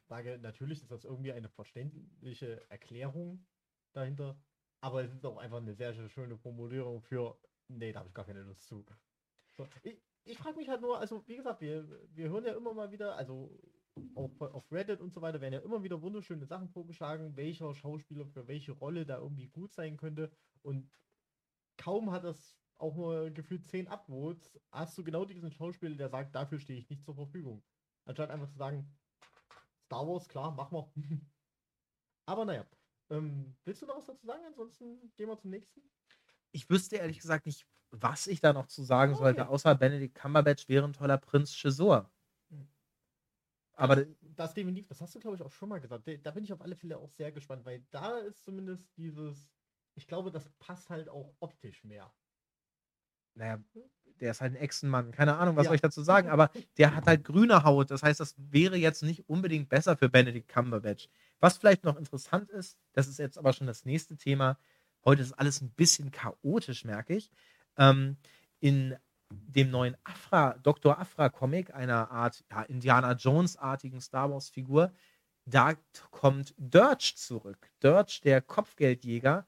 sage, 0.09 0.37
natürlich 0.41 0.81
ist 0.81 0.91
das 0.91 1.05
irgendwie 1.05 1.31
eine 1.31 1.49
verständliche 1.49 2.69
Erklärung 2.69 3.45
dahinter, 3.93 4.37
aber 4.81 5.03
es 5.03 5.13
ist 5.13 5.25
auch 5.25 5.37
einfach 5.37 5.57
eine 5.57 5.75
sehr, 5.75 5.93
sehr 5.93 6.09
schöne 6.09 6.37
Formulierung 6.37 7.01
für, 7.01 7.39
nee, 7.69 7.93
da 7.93 7.99
habe 7.99 8.09
ich 8.09 8.13
gar 8.13 8.25
keine 8.25 8.41
Lust 8.41 8.67
zu. 8.67 8.85
So, 9.57 9.67
ich, 9.83 10.01
ich 10.23 10.37
frage 10.37 10.57
mich 10.57 10.69
halt 10.69 10.81
nur, 10.81 10.99
also 10.99 11.27
wie 11.27 11.35
gesagt, 11.35 11.61
wir, 11.61 11.87
wir 12.13 12.29
hören 12.29 12.45
ja 12.45 12.55
immer 12.55 12.73
mal 12.73 12.91
wieder, 12.91 13.15
also 13.15 13.59
auch 14.15 14.31
auf 14.41 14.71
Reddit 14.71 15.01
und 15.01 15.13
so 15.13 15.21
weiter 15.21 15.39
werden 15.41 15.53
ja 15.53 15.59
immer 15.59 15.83
wieder 15.83 16.01
wunderschöne 16.01 16.45
Sachen 16.45 16.69
vorgeschlagen, 16.69 17.35
welcher 17.35 17.73
Schauspieler 17.75 18.25
für 18.25 18.47
welche 18.47 18.71
Rolle 18.71 19.05
da 19.05 19.19
irgendwie 19.19 19.49
gut 19.49 19.73
sein 19.73 19.97
könnte. 19.97 20.31
Und 20.63 20.89
kaum 21.77 22.11
hat 22.11 22.23
das 22.23 22.57
auch 22.77 22.95
nur 22.95 23.29
gefühlt 23.29 23.67
10 23.67 23.87
Upvotes, 23.87 24.59
hast 24.71 24.97
du 24.97 25.03
genau 25.03 25.25
diesen 25.25 25.51
Schauspieler, 25.51 25.95
der 25.95 26.09
sagt, 26.09 26.35
dafür 26.35 26.59
stehe 26.59 26.79
ich 26.79 26.89
nicht 26.89 27.03
zur 27.03 27.15
Verfügung. 27.15 27.63
Anstatt 28.05 28.31
einfach 28.31 28.49
zu 28.49 28.57
sagen, 28.57 28.97
Star 29.85 30.07
Wars, 30.07 30.27
klar, 30.27 30.51
machen 30.51 30.77
wir. 30.77 30.91
Aber 32.25 32.45
naja. 32.45 32.65
Ähm, 33.09 33.55
willst 33.63 33.81
du 33.81 33.85
noch 33.85 33.97
was 33.97 34.05
dazu 34.05 34.25
sagen? 34.25 34.43
Ansonsten 34.45 35.13
gehen 35.15 35.27
wir 35.27 35.37
zum 35.37 35.51
nächsten. 35.51 35.81
Ich 36.53 36.69
wüsste 36.69 36.95
ehrlich 36.95 37.19
gesagt 37.19 37.45
nicht, 37.45 37.67
was 37.91 38.27
ich 38.27 38.39
da 38.39 38.53
noch 38.53 38.67
zu 38.67 38.83
sagen 38.83 39.13
okay. 39.13 39.23
sollte, 39.23 39.47
außer 39.49 39.75
Benedict 39.75 40.15
Cumberbatch 40.15 40.69
wäre 40.69 40.85
ein 40.85 40.93
toller 40.93 41.17
Prinz 41.17 41.51
Chisor. 41.51 42.09
Hm. 42.49 42.67
Aber 43.73 43.97
das, 43.97 44.07
das 44.21 44.53
definitiv, 44.53 44.87
das 44.87 45.01
hast 45.01 45.13
du 45.13 45.19
glaube 45.19 45.35
ich 45.35 45.41
auch 45.41 45.51
schon 45.51 45.69
mal 45.69 45.81
gesagt. 45.81 46.07
Da 46.23 46.31
bin 46.31 46.43
ich 46.43 46.53
auf 46.53 46.61
alle 46.61 46.75
Fälle 46.75 46.97
auch 46.97 47.09
sehr 47.09 47.31
gespannt, 47.31 47.65
weil 47.65 47.83
da 47.91 48.17
ist 48.19 48.43
zumindest 48.43 48.95
dieses, 48.97 49.49
ich 49.95 50.07
glaube, 50.07 50.31
das 50.31 50.49
passt 50.59 50.89
halt 50.89 51.09
auch 51.09 51.33
optisch 51.39 51.83
mehr. 51.83 52.13
Naja, 53.35 53.59
der 54.19 54.31
ist 54.31 54.41
halt 54.41 54.53
ein 54.53 54.57
Echsenmann. 54.57 55.11
Keine 55.11 55.37
Ahnung, 55.37 55.55
was 55.55 55.63
ja. 55.63 55.69
soll 55.69 55.75
ich 55.75 55.81
dazu 55.81 56.03
sagen, 56.03 56.29
aber 56.29 56.51
der 56.77 56.95
hat 56.95 57.07
halt 57.07 57.23
grüne 57.23 57.63
Haut. 57.63 57.89
Das 57.89 58.03
heißt, 58.03 58.19
das 58.19 58.35
wäre 58.37 58.77
jetzt 58.77 59.01
nicht 59.01 59.27
unbedingt 59.27 59.69
besser 59.69 59.97
für 59.97 60.09
Benedict 60.09 60.47
Cumberbatch. 60.47 61.09
Was 61.39 61.57
vielleicht 61.57 61.83
noch 61.83 61.97
interessant 61.97 62.49
ist, 62.51 62.77
das 62.93 63.07
ist 63.07 63.17
jetzt 63.17 63.37
aber 63.37 63.53
schon 63.53 63.67
das 63.67 63.85
nächste 63.85 64.17
Thema. 64.17 64.57
Heute 65.05 65.21
ist 65.21 65.33
alles 65.33 65.61
ein 65.61 65.71
bisschen 65.71 66.11
chaotisch, 66.11 66.85
merke 66.85 67.15
ich. 67.15 67.31
Ähm, 67.77 68.17
in 68.59 68.95
dem 69.29 69.71
neuen 69.71 69.97
Afra, 70.03 70.57
Dr. 70.61 70.97
Afra-Comic, 70.99 71.73
einer 71.73 72.11
Art 72.11 72.43
ja, 72.51 72.63
Indiana 72.63 73.13
Jones-artigen 73.13 73.99
Star 73.99 74.31
Wars-Figur, 74.31 74.93
da 75.45 75.73
kommt 76.11 76.53
Dirge 76.57 77.13
zurück. 77.15 77.69
Dirge, 77.81 78.21
der 78.23 78.41
Kopfgeldjäger. 78.41 79.45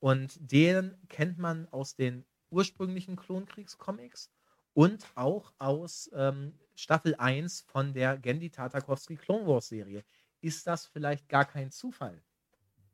Und 0.00 0.36
den 0.40 0.96
kennt 1.08 1.38
man 1.38 1.68
aus 1.68 1.94
den 1.94 2.24
ursprünglichen 2.50 3.16
Klonkriegs-Comics 3.16 4.30
und 4.74 5.06
auch 5.14 5.52
aus 5.58 6.10
ähm, 6.12 6.58
Staffel 6.74 7.14
1 7.14 7.62
von 7.62 7.94
der 7.94 8.18
Gendy 8.18 8.50
Tartakovsky 8.50 9.16
Clone 9.16 9.46
Wars 9.46 9.68
Serie. 9.68 10.04
Ist 10.42 10.66
das 10.66 10.86
vielleicht 10.86 11.28
gar 11.28 11.44
kein 11.44 11.70
Zufall, 11.70 12.22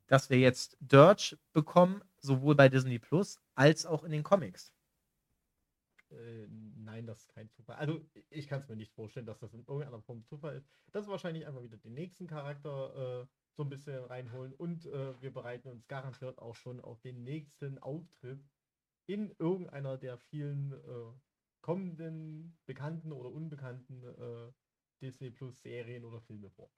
dass 0.07 0.29
wir 0.29 0.39
jetzt 0.39 0.77
Dirge 0.79 1.37
bekommen, 1.53 2.01
sowohl 2.17 2.55
bei 2.55 2.69
Disney 2.69 2.99
Plus 2.99 3.39
als 3.55 3.85
auch 3.85 4.03
in 4.03 4.11
den 4.11 4.23
Comics? 4.23 4.73
Äh, 6.13 6.47
nein, 6.49 7.05
das 7.05 7.21
ist 7.21 7.33
kein 7.33 7.49
Zufall. 7.49 7.75
Also 7.77 8.05
ich 8.29 8.47
kann 8.47 8.59
es 8.59 8.67
mir 8.67 8.75
nicht 8.75 8.93
vorstellen, 8.93 9.25
dass 9.25 9.39
das 9.39 9.53
in 9.53 9.65
irgendeiner 9.65 10.01
Form 10.01 10.23
Zufall 10.25 10.57
ist. 10.57 10.67
Das 10.91 11.05
ist 11.05 11.09
wahrscheinlich 11.09 11.47
einfach 11.47 11.63
wieder 11.63 11.77
den 11.77 11.93
nächsten 11.93 12.27
Charakter 12.27 13.23
äh, 13.23 13.27
so 13.55 13.63
ein 13.63 13.69
bisschen 13.69 14.03
reinholen 14.05 14.53
und 14.53 14.85
äh, 14.85 15.21
wir 15.21 15.31
bereiten 15.31 15.69
uns 15.69 15.87
garantiert 15.87 16.39
auch 16.39 16.55
schon 16.55 16.79
auf 16.79 16.99
den 17.01 17.23
nächsten 17.23 17.77
Auftritt 17.79 18.43
in 19.05 19.33
irgendeiner 19.37 19.97
der 19.97 20.17
vielen 20.17 20.73
äh, 20.73 21.13
kommenden 21.61 22.57
bekannten 22.65 23.11
oder 23.11 23.31
unbekannten 23.31 24.03
äh, 24.03 24.51
Disney 25.01 25.29
Plus 25.29 25.61
Serien 25.61 26.05
oder 26.05 26.21
Filme 26.21 26.49
vor. 26.49 26.71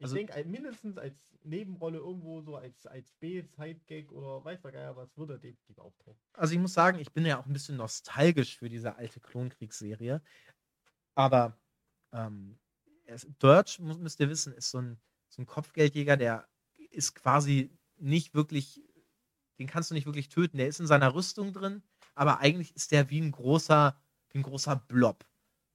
Ich 0.00 0.04
also, 0.04 0.16
denke, 0.16 0.44
mindestens 0.46 0.96
als 0.96 1.14
Nebenrolle 1.44 1.98
irgendwo 1.98 2.40
so 2.40 2.56
als, 2.56 2.86
als 2.86 3.12
B-Side-Gag 3.20 4.10
oder 4.12 4.42
weiß 4.42 4.62
der 4.62 4.72
Geier 4.72 4.96
was, 4.96 5.14
würde 5.14 5.34
er 5.34 5.38
definitiv 5.38 5.78
auftauchen. 5.78 6.18
Also 6.32 6.54
ich 6.54 6.58
muss 6.58 6.72
sagen, 6.72 6.98
ich 6.98 7.12
bin 7.12 7.26
ja 7.26 7.38
auch 7.38 7.44
ein 7.44 7.52
bisschen 7.52 7.76
nostalgisch 7.76 8.56
für 8.56 8.70
diese 8.70 8.96
alte 8.96 9.20
Klonkriegsserie. 9.20 10.22
Aber 11.14 11.60
ähm, 12.12 12.58
Dirge, 13.42 13.76
müsst 13.82 14.20
ihr 14.20 14.30
wissen, 14.30 14.54
ist 14.54 14.70
so 14.70 14.78
ein, 14.78 14.98
so 15.28 15.42
ein 15.42 15.46
Kopfgeldjäger, 15.46 16.16
der 16.16 16.48
ist 16.90 17.14
quasi 17.14 17.70
nicht 17.98 18.32
wirklich, 18.32 18.82
den 19.58 19.66
kannst 19.66 19.90
du 19.90 19.94
nicht 19.94 20.06
wirklich 20.06 20.30
töten. 20.30 20.56
Der 20.56 20.68
ist 20.68 20.80
in 20.80 20.86
seiner 20.86 21.14
Rüstung 21.14 21.52
drin, 21.52 21.82
aber 22.14 22.38
eigentlich 22.38 22.74
ist 22.74 22.90
der 22.90 23.10
wie 23.10 23.20
ein 23.20 23.32
großer, 23.32 24.00
wie 24.30 24.38
ein 24.38 24.44
großer 24.44 24.76
Blob. 24.76 25.26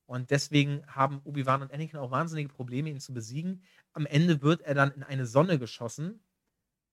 Und 0.05 0.29
deswegen 0.29 0.85
haben 0.87 1.21
Obi-Wan 1.23 1.63
und 1.63 1.73
Anakin 1.73 1.99
auch 1.99 2.11
wahnsinnige 2.11 2.49
Probleme, 2.49 2.89
ihn 2.89 2.99
zu 2.99 3.13
besiegen. 3.13 3.63
Am 3.93 4.05
Ende 4.05 4.41
wird 4.41 4.61
er 4.61 4.75
dann 4.75 4.91
in 4.91 5.03
eine 5.03 5.25
Sonne 5.25 5.57
geschossen, 5.57 6.23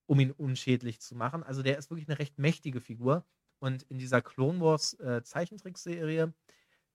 um 0.06 0.18
ihn 0.18 0.30
unschädlich 0.30 1.00
zu 1.00 1.14
machen. 1.14 1.42
Also 1.42 1.62
der 1.62 1.78
ist 1.78 1.90
wirklich 1.90 2.08
eine 2.08 2.18
recht 2.18 2.38
mächtige 2.38 2.80
Figur. 2.80 3.24
Und 3.58 3.82
in 3.84 3.98
dieser 3.98 4.22
Clone 4.22 4.60
Wars 4.60 4.94
äh, 4.94 5.22
Zeichentrickserie, 5.22 6.32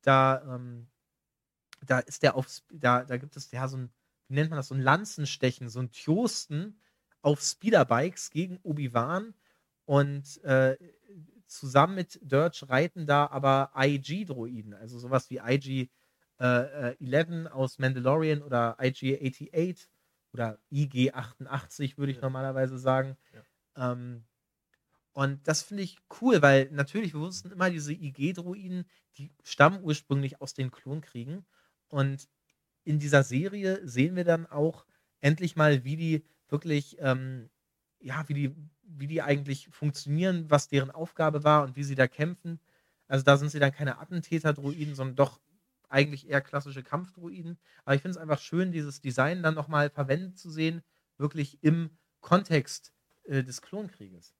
da, 0.01 0.55
ähm, 0.55 0.87
da 1.85 1.99
ist 1.99 2.23
der 2.23 2.35
auf, 2.35 2.47
da, 2.73 3.05
da 3.05 3.17
gibt 3.17 3.37
es 3.37 3.51
ja 3.51 3.67
so 3.67 3.77
ein, 3.77 3.91
wie 4.27 4.35
nennt 4.35 4.49
man 4.49 4.57
das, 4.57 4.69
so 4.69 4.75
ein 4.75 4.81
Lanzenstechen, 4.81 5.69
so 5.69 5.79
ein 5.79 5.91
Tjosten 5.91 6.81
auf 7.21 7.41
Speederbikes 7.41 8.31
gegen 8.31 8.59
Obi-Wan. 8.63 9.35
Und 9.85 10.43
äh, 10.43 10.75
zusammen 11.45 11.95
mit 11.95 12.19
Dirge 12.21 12.67
reiten 12.69 13.05
da 13.05 13.27
aber 13.27 13.71
IG-Droiden, 13.75 14.73
also 14.73 14.99
sowas 14.99 15.29
wie 15.29 15.37
IG 15.37 15.89
äh, 16.39 16.95
11 16.99 17.29
äh, 17.29 17.47
aus 17.49 17.79
Mandalorian 17.79 18.41
oder 18.41 18.77
IG-88 18.79 19.87
oder 20.33 20.59
IG-88 20.71 21.97
würde 21.97 22.11
ich 22.11 22.17
ja. 22.17 22.23
normalerweise 22.23 22.77
sagen. 22.77 23.17
Ja. 23.75 23.91
Ähm, 23.91 24.23
und 25.13 25.47
das 25.47 25.63
finde 25.63 25.81
ich 25.81 25.97
cool, 26.21 26.43
weil 26.43 26.69
natürlich, 26.71 27.13
wir 27.13 27.21
wussten 27.21 27.51
immer, 27.51 27.71
diese 27.71 27.91
IG-Droiden, 27.91 28.85
die 29.17 29.31
stammen 29.43 29.83
ursprünglich 29.83 30.41
aus 30.41 30.53
den 30.53 30.69
Klonkriegen. 30.69 31.43
Und 31.87 32.29
in 32.83 32.99
dieser 32.99 33.23
Serie 33.23 33.81
sehen 33.87 34.15
wir 34.15 34.25
dann 34.25 34.45
auch 34.45 34.85
endlich 35.19 35.55
mal, 35.55 35.83
wie 35.83 35.95
die 35.95 36.23
wirklich, 36.49 36.97
ähm, 36.99 37.49
ja, 37.99 38.23
wie 38.29 38.33
die, 38.35 38.55
wie 38.83 39.07
die 39.07 39.23
eigentlich 39.23 39.69
funktionieren, 39.69 40.51
was 40.51 40.67
deren 40.67 40.91
Aufgabe 40.91 41.43
war 41.43 41.63
und 41.63 41.75
wie 41.75 41.83
sie 41.83 41.95
da 41.95 42.07
kämpfen. 42.07 42.59
Also 43.07 43.23
da 43.23 43.37
sind 43.37 43.49
sie 43.49 43.59
dann 43.59 43.71
keine 43.71 43.97
Attentäter-Droiden, 43.97 44.93
sondern 44.93 45.15
doch 45.15 45.39
eigentlich 45.89 46.27
eher 46.27 46.41
klassische 46.41 46.83
Kampfdruiden. 46.83 47.59
Aber 47.85 47.95
ich 47.95 48.01
finde 48.01 48.17
es 48.17 48.21
einfach 48.21 48.39
schön, 48.39 48.71
dieses 48.71 49.01
Design 49.01 49.43
dann 49.43 49.55
nochmal 49.55 49.89
verwendet 49.89 50.37
zu 50.37 50.49
sehen, 50.49 50.83
wirklich 51.17 51.63
im 51.63 51.97
Kontext 52.21 52.93
äh, 53.23 53.43
des 53.43 53.61
Klonkrieges. 53.61 54.35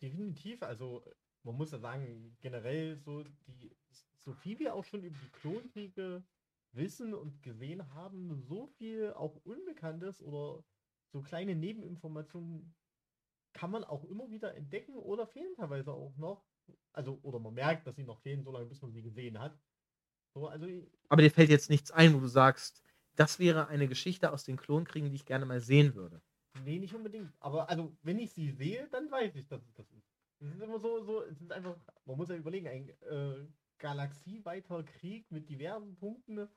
Definitiv, 0.00 0.62
also 0.62 1.04
man 1.42 1.56
muss 1.56 1.70
ja 1.72 1.78
sagen, 1.78 2.36
generell 2.40 2.96
so 2.96 3.24
die, 3.46 3.70
so 4.24 4.32
viel 4.32 4.58
wir 4.58 4.74
auch 4.74 4.84
schon 4.84 5.04
über 5.04 5.16
die 5.16 5.30
Klonkriege 5.40 6.24
wissen 6.72 7.14
und 7.14 7.42
gesehen 7.42 7.94
haben, 7.94 8.42
so 8.42 8.66
viel 8.66 9.12
auch 9.12 9.36
Unbekanntes 9.44 10.20
oder 10.20 10.64
so 11.12 11.22
kleine 11.22 11.54
Nebeninformationen 11.54 12.74
kann 13.52 13.70
man 13.70 13.84
auch 13.84 14.04
immer 14.04 14.30
wieder 14.30 14.54
entdecken 14.54 14.96
oder 14.96 15.26
fehlen 15.26 15.54
teilweise 15.54 15.92
auch 15.92 16.16
noch. 16.16 16.44
Also, 16.92 17.20
oder 17.22 17.38
man 17.38 17.54
merkt, 17.54 17.86
dass 17.86 17.96
sie 17.96 18.02
noch 18.02 18.18
fehlen, 18.20 18.42
solange 18.42 18.66
bis 18.66 18.82
man 18.82 18.92
sie 18.92 19.02
gesehen 19.02 19.38
hat. 19.38 19.56
So, 20.34 20.48
also 20.48 20.66
Aber 21.08 21.22
dir 21.22 21.30
fällt 21.30 21.50
jetzt 21.50 21.70
nichts 21.70 21.90
ein, 21.90 22.14
wo 22.14 22.20
du 22.20 22.26
sagst, 22.26 22.82
das 23.16 23.38
wäre 23.38 23.68
eine 23.68 23.86
Geschichte 23.88 24.32
aus 24.32 24.44
den 24.44 24.56
Klonkriegen, 24.56 25.10
die 25.10 25.16
ich 25.16 25.26
gerne 25.26 25.46
mal 25.46 25.60
sehen 25.60 25.94
würde. 25.94 26.20
Nee, 26.64 26.78
nicht 26.78 26.94
unbedingt. 26.94 27.32
Aber 27.40 27.68
also, 27.68 27.96
wenn 28.02 28.18
ich 28.18 28.32
sie 28.32 28.50
sehe, 28.50 28.88
dann 28.90 29.10
weiß 29.10 29.34
ich, 29.36 29.46
dass 29.46 29.62
es 29.64 29.74
das 29.74 29.90
ist. 29.92 30.08
Es 30.40 30.54
ist 30.54 30.60
immer 30.62 30.78
so, 30.78 31.02
so, 31.02 31.22
es 31.22 31.40
ist 31.40 31.52
einfach, 31.52 31.76
man 32.04 32.16
muss 32.16 32.28
ja 32.28 32.36
überlegen, 32.36 32.68
ein 32.68 32.88
äh, 33.02 33.46
galaxieweiter 33.78 34.82
Krieg 34.82 35.30
mit 35.30 35.48
diversen 35.48 35.96
Punkten. 35.96 36.48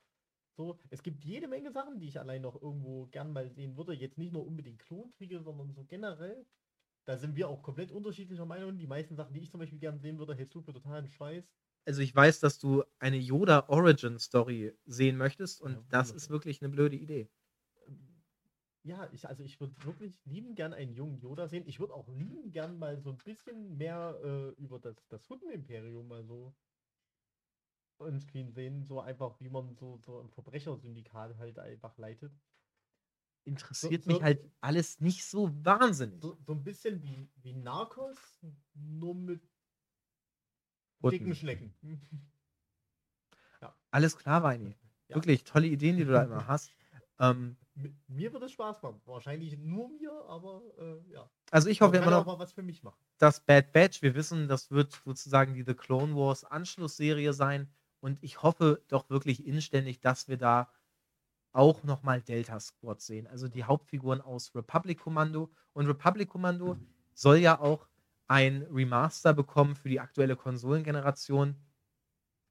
So, 0.56 0.80
es 0.90 1.04
gibt 1.04 1.24
jede 1.24 1.48
Menge 1.48 1.72
Sachen, 1.72 2.00
die 2.00 2.08
ich 2.08 2.20
allein 2.20 2.42
noch 2.42 2.62
irgendwo 2.62 3.08
gern 3.08 3.32
mal 3.32 3.50
sehen 3.50 3.78
würde. 3.78 3.94
Jetzt 3.94 4.18
nicht 4.18 4.34
nur 4.34 4.46
unbedingt 4.46 4.80
Klonkriege, 4.80 5.42
sondern 5.42 5.72
so 5.74 5.84
generell. 5.86 6.46
Da 7.06 7.18
sind 7.18 7.36
wir 7.36 7.48
auch 7.50 7.62
komplett 7.64 7.92
unterschiedlicher 7.92 8.46
Meinung. 8.46 8.78
Die 8.78 8.88
meisten 8.88 9.16
Sachen, 9.16 9.34
die 9.34 9.42
ich 9.42 9.52
zum 9.52 9.60
Beispiel 9.60 9.80
gern 9.80 10.00
sehen 10.00 10.18
würde, 10.20 10.36
hältst 10.36 10.56
du 10.56 10.62
für 10.62 10.74
totalen 10.74 11.08
Scheiß 11.08 11.48
also 11.88 12.02
ich 12.02 12.14
weiß, 12.14 12.42
dass 12.42 12.60
du 12.60 12.84
eine 13.00 13.18
Yoda 13.18 13.70
Origin 13.70 14.20
Story 14.20 14.78
sehen 14.86 15.16
möchtest 15.16 15.62
und 15.62 15.76
ja, 15.76 15.84
das 15.90 16.12
ist 16.12 16.30
wirklich 16.30 16.62
eine 16.62 16.70
blöde 16.70 16.98
Idee. 16.98 17.30
Ja, 18.84 19.10
ich, 19.14 19.28
also 19.28 19.42
ich 19.44 19.60
würde 19.62 19.74
wirklich 19.86 20.20
lieben 20.26 20.54
gern 20.54 20.74
einen 20.74 20.94
jungen 20.94 21.18
Yoda 21.18 21.48
sehen. 21.48 21.64
Ich 21.66 21.80
würde 21.80 21.94
auch 21.94 22.10
lieben 22.10 22.52
gern 22.52 22.78
mal 22.78 23.00
so 23.00 23.12
ein 23.12 23.18
bisschen 23.18 23.78
mehr 23.78 24.20
äh, 24.22 24.62
über 24.62 24.80
das, 24.80 24.96
das 25.08 25.30
Hutten-Imperium 25.30 26.08
mal 26.08 26.26
so 26.26 26.54
on-screen 28.00 28.52
sehen. 28.52 28.84
So 28.84 29.00
einfach, 29.00 29.40
wie 29.40 29.50
man 29.50 29.74
so, 29.76 29.98
so 30.06 30.20
ein 30.20 30.30
Verbrechersyndikat 30.30 31.38
halt 31.38 31.58
einfach 31.58 31.98
leitet. 31.98 32.34
Interessiert 33.46 34.04
so, 34.04 34.10
mich 34.10 34.18
so, 34.18 34.24
halt 34.24 34.52
alles 34.60 35.00
nicht 35.00 35.26
so 35.26 35.50
wahnsinnig. 35.66 36.22
So, 36.22 36.38
so 36.46 36.52
ein 36.52 36.64
bisschen 36.64 37.02
wie, 37.02 37.30
wie 37.42 37.54
Narcos, 37.54 38.42
nur 38.74 39.16
mit 39.16 39.42
Hutten. 41.02 41.20
dicken 41.20 41.36
Schnecken. 41.36 41.74
ja. 43.62 43.76
Alles 43.92 44.18
klar, 44.18 44.44
Weini. 44.44 44.76
Ja. 45.08 45.16
Wirklich 45.16 45.44
tolle 45.44 45.68
Ideen, 45.68 45.98
die 45.98 46.06
du 46.06 46.12
da 46.12 46.24
immer 46.24 46.48
hast. 46.48 46.72
Ähm, 47.20 47.58
mir 48.08 48.34
wird 48.34 48.44
es 48.44 48.52
Spaß 48.52 48.82
machen. 48.82 49.02
Wahrscheinlich 49.06 49.58
nur 49.58 49.90
mir, 49.90 50.12
aber 50.28 50.62
äh, 50.80 51.12
ja. 51.12 51.30
Also 51.52 51.70
ich 51.70 51.82
hoffe 51.82 51.98
immer 51.98 52.12
noch, 52.12 52.26
mal 52.26 52.40
was 52.40 52.52
für 52.52 52.64
mich 52.64 52.84
machen. 52.84 53.00
Das 53.18 53.40
Bad 53.40 53.72
Batch, 53.72 54.02
wir 54.02 54.16
wissen, 54.16 54.48
das 54.48 54.72
wird 54.72 55.00
sozusagen 55.06 55.54
die 55.54 55.64
The 55.64 55.74
Clone 55.74 56.16
Wars 56.16 56.44
Anschlussserie 56.44 57.34
sein. 57.34 57.72
Und 58.00 58.22
ich 58.22 58.44
hoffe 58.44 58.84
doch 58.88 59.10
wirklich 59.10 59.46
inständig, 59.46 60.00
dass 60.00 60.28
wir 60.28 60.38
da 60.38 60.72
auch 61.52 61.84
nochmal 61.84 62.22
Delta 62.22 62.60
Squad 62.60 63.02
sehen. 63.02 63.26
Also 63.28 63.48
die 63.48 63.64
Hauptfiguren 63.64 64.22
aus 64.22 64.54
Republic 64.54 65.00
Commando. 65.00 65.50
Und 65.74 65.88
Republic 65.88 66.30
Commando 66.30 66.78
soll 67.14 67.38
ja 67.38 67.60
auch 67.60 67.88
ein 68.28 68.64
Remaster 68.64 69.34
bekommen 69.34 69.76
für 69.76 69.90
die 69.90 70.00
aktuelle 70.00 70.36
Konsolengeneration. 70.36 71.56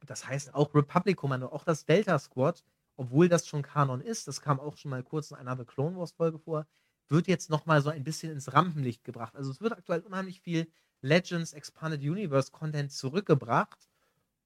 Das 0.07 0.27
heißt 0.27 0.55
auch 0.55 0.75
Republic 0.75 1.17
Commando, 1.17 1.49
auch 1.49 1.65
das 1.65 1.85
Delta 1.85 2.19
Squad, 2.19 2.65
obwohl 2.97 3.29
das 3.29 3.47
schon 3.47 3.63
Kanon 3.63 4.01
ist, 4.01 4.27
das 4.29 4.41
kam 4.41 4.59
auch 4.61 4.77
schon 4.77 4.91
mal 4.91 5.03
kurz 5.03 5.31
in 5.31 5.37
einer 5.37 5.57
The 5.57 5.65
Clone 5.65 5.97
Wars 5.97 6.13
Folge 6.13 6.39
vor, 6.39 6.67
wird 7.09 7.29
jetzt 7.29 7.51
nochmal 7.51 7.83
so 7.83 7.91
ein 7.91 8.05
bisschen 8.05 8.33
ins 8.33 8.53
Rampenlicht 8.53 9.05
gebracht. 9.05 9.37
Also 9.37 9.51
es 9.51 9.61
wird 9.61 9.73
aktuell 9.73 10.01
unheimlich 10.01 10.41
viel 10.41 10.71
Legends 11.03 11.53
Expanded 11.53 12.01
Universe 12.01 12.51
Content 12.51 12.93
zurückgebracht. 12.93 13.89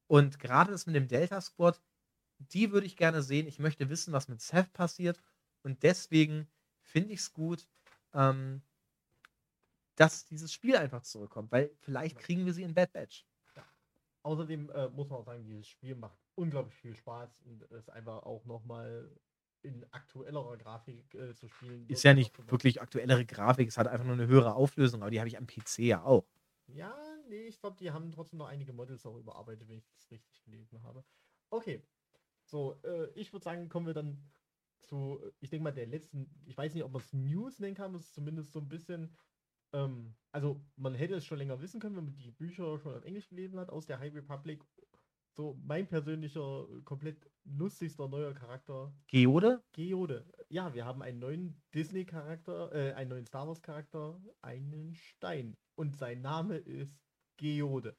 Und 0.07 0.39
gerade 0.39 0.71
das 0.71 0.85
mit 0.85 0.95
dem 0.95 1.07
Delta 1.07 1.39
Squad, 1.41 1.81
die 2.39 2.71
würde 2.71 2.85
ich 2.85 2.97
gerne 2.97 3.23
sehen. 3.23 3.47
Ich 3.47 3.59
möchte 3.59 3.89
wissen, 3.89 4.13
was 4.13 4.27
mit 4.27 4.41
Seth 4.41 4.73
passiert. 4.73 5.19
Und 5.63 5.83
deswegen 5.83 6.47
finde 6.81 7.13
ich 7.13 7.21
es 7.21 7.33
gut, 7.33 7.67
ähm, 8.13 8.61
dass 9.95 10.25
dieses 10.25 10.51
Spiel 10.51 10.75
einfach 10.75 11.01
zurückkommt, 11.01 11.51
weil 11.51 11.71
vielleicht 11.79 12.17
kriegen 12.17 12.45
wir 12.45 12.53
sie 12.53 12.63
in 12.63 12.73
Bad 12.73 12.93
Batch. 12.93 13.25
Ja. 13.55 13.65
Außerdem 14.23 14.69
äh, 14.69 14.89
muss 14.89 15.09
man 15.09 15.19
auch 15.19 15.25
sagen, 15.25 15.43
dieses 15.43 15.67
Spiel 15.67 15.95
macht 15.95 16.17
unglaublich 16.35 16.75
viel 16.75 16.95
Spaß 16.95 17.41
und 17.41 17.63
ist 17.63 17.89
einfach 17.89 18.23
auch 18.23 18.45
nochmal 18.45 19.11
in 19.63 19.85
aktuellerer 19.91 20.57
Grafik 20.57 21.13
äh, 21.13 21.35
zu 21.35 21.47
spielen. 21.47 21.87
Ist 21.87 22.03
ja 22.03 22.13
nicht 22.13 22.35
wirklich 22.51 22.81
aktuellere 22.81 23.25
Grafik, 23.25 23.67
es 23.67 23.77
hat 23.77 23.87
einfach 23.87 24.05
nur 24.05 24.15
eine 24.15 24.27
höhere 24.27 24.55
Auflösung, 24.55 25.01
aber 25.01 25.11
die 25.11 25.19
habe 25.19 25.27
ich 25.27 25.37
am 25.37 25.45
PC 25.45 25.79
ja 25.79 26.03
auch. 26.03 26.25
Ja, 26.67 26.95
nee, 27.27 27.47
ich 27.47 27.59
glaube, 27.59 27.77
die 27.77 27.91
haben 27.91 28.11
trotzdem 28.11 28.39
noch 28.39 28.47
einige 28.47 28.73
Models 28.73 29.05
auch 29.05 29.17
überarbeitet, 29.17 29.67
wenn 29.67 29.77
ich 29.77 29.87
das 29.87 30.09
richtig 30.09 30.41
gelesen 30.43 30.81
habe. 30.83 31.03
Okay, 31.49 31.83
so, 32.45 32.79
äh, 32.83 33.09
ich 33.13 33.31
würde 33.33 33.43
sagen, 33.43 33.69
kommen 33.69 33.87
wir 33.87 33.93
dann 33.93 34.31
zu, 34.81 35.21
ich 35.39 35.49
denke 35.49 35.63
mal, 35.63 35.71
der 35.71 35.85
letzten, 35.85 36.29
ich 36.45 36.57
weiß 36.57 36.73
nicht, 36.73 36.83
ob 36.83 36.91
man 36.91 37.01
es 37.01 37.13
News 37.13 37.59
nennen 37.59 37.75
kann, 37.75 37.93
das 37.93 38.03
ist 38.03 38.15
zumindest 38.15 38.51
so 38.51 38.59
ein 38.59 38.69
bisschen 38.69 39.15
ähm, 39.73 40.15
also 40.31 40.61
man 40.77 40.95
hätte 40.95 41.15
es 41.15 41.25
schon 41.25 41.37
länger 41.37 41.61
wissen 41.61 41.79
können, 41.79 41.95
wenn 41.95 42.05
man 42.05 42.15
die 42.15 42.31
Bücher 42.31 42.79
schon 42.79 42.95
auf 42.95 43.03
Englisch 43.03 43.27
gelesen 43.27 43.59
hat, 43.59 43.69
aus 43.69 43.85
der 43.85 43.99
High 43.99 44.13
Republic. 44.13 44.63
So 45.33 45.57
mein 45.63 45.87
persönlicher, 45.87 46.67
komplett 46.83 47.29
lustigster 47.45 48.07
neuer 48.07 48.33
Charakter. 48.33 48.93
Geode? 49.07 49.63
Geode. 49.71 50.25
Ja, 50.49 50.73
wir 50.73 50.85
haben 50.85 51.01
einen 51.01 51.19
neuen 51.19 51.61
Disney-Charakter, 51.73 52.73
äh, 52.73 52.93
einen 52.93 53.09
neuen 53.11 53.25
Star 53.25 53.47
Wars-Charakter, 53.47 54.21
einen 54.41 54.93
Stein. 54.93 55.55
Und 55.75 55.95
sein 55.95 56.21
Name 56.21 56.57
ist 56.57 56.99
Geode. 57.37 57.95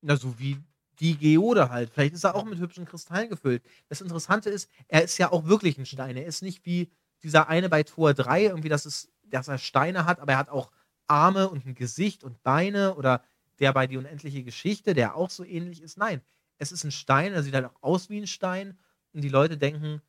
Na, 0.00 0.16
so 0.16 0.38
wie 0.38 0.58
die 0.98 1.16
Geode 1.16 1.68
halt. 1.68 1.90
Vielleicht 1.90 2.14
ist 2.14 2.24
er 2.24 2.34
auch 2.34 2.44
mit 2.44 2.58
hübschen 2.58 2.86
Kristallen 2.86 3.28
gefüllt. 3.28 3.62
Das 3.88 4.00
Interessante 4.00 4.48
ist, 4.48 4.70
er 4.88 5.04
ist 5.04 5.18
ja 5.18 5.30
auch 5.30 5.44
wirklich 5.44 5.76
ein 5.78 5.84
Stein. 5.86 6.16
Er 6.16 6.26
ist 6.26 6.42
nicht 6.42 6.64
wie 6.64 6.90
dieser 7.22 7.48
eine 7.48 7.68
bei 7.68 7.82
Tor 7.82 8.14
3, 8.14 8.44
irgendwie, 8.44 8.68
dass, 8.70 8.86
es, 8.86 9.12
dass 9.24 9.48
er 9.48 9.58
Steine 9.58 10.06
hat, 10.06 10.20
aber 10.20 10.32
er 10.32 10.38
hat 10.38 10.48
auch 10.48 10.70
Arme 11.08 11.48
und 11.48 11.66
ein 11.66 11.74
Gesicht 11.74 12.24
und 12.24 12.42
Beine 12.42 12.94
oder 12.96 13.22
der 13.58 13.72
bei 13.72 13.86
die 13.86 13.96
unendliche 13.96 14.42
Geschichte, 14.44 14.94
der 14.94 15.16
auch 15.16 15.30
so 15.30 15.44
ähnlich 15.44 15.82
ist. 15.82 15.96
Nein, 15.96 16.20
es 16.58 16.72
ist 16.72 16.84
ein 16.84 16.90
Stein, 16.92 17.32
er 17.32 17.42
sieht 17.42 17.54
halt 17.54 17.66
auch 17.66 17.82
aus 17.82 18.10
wie 18.10 18.20
ein 18.20 18.26
Stein 18.26 18.78
und 19.12 19.22
die 19.22 19.28
Leute 19.28 19.56
denken, 19.56 20.02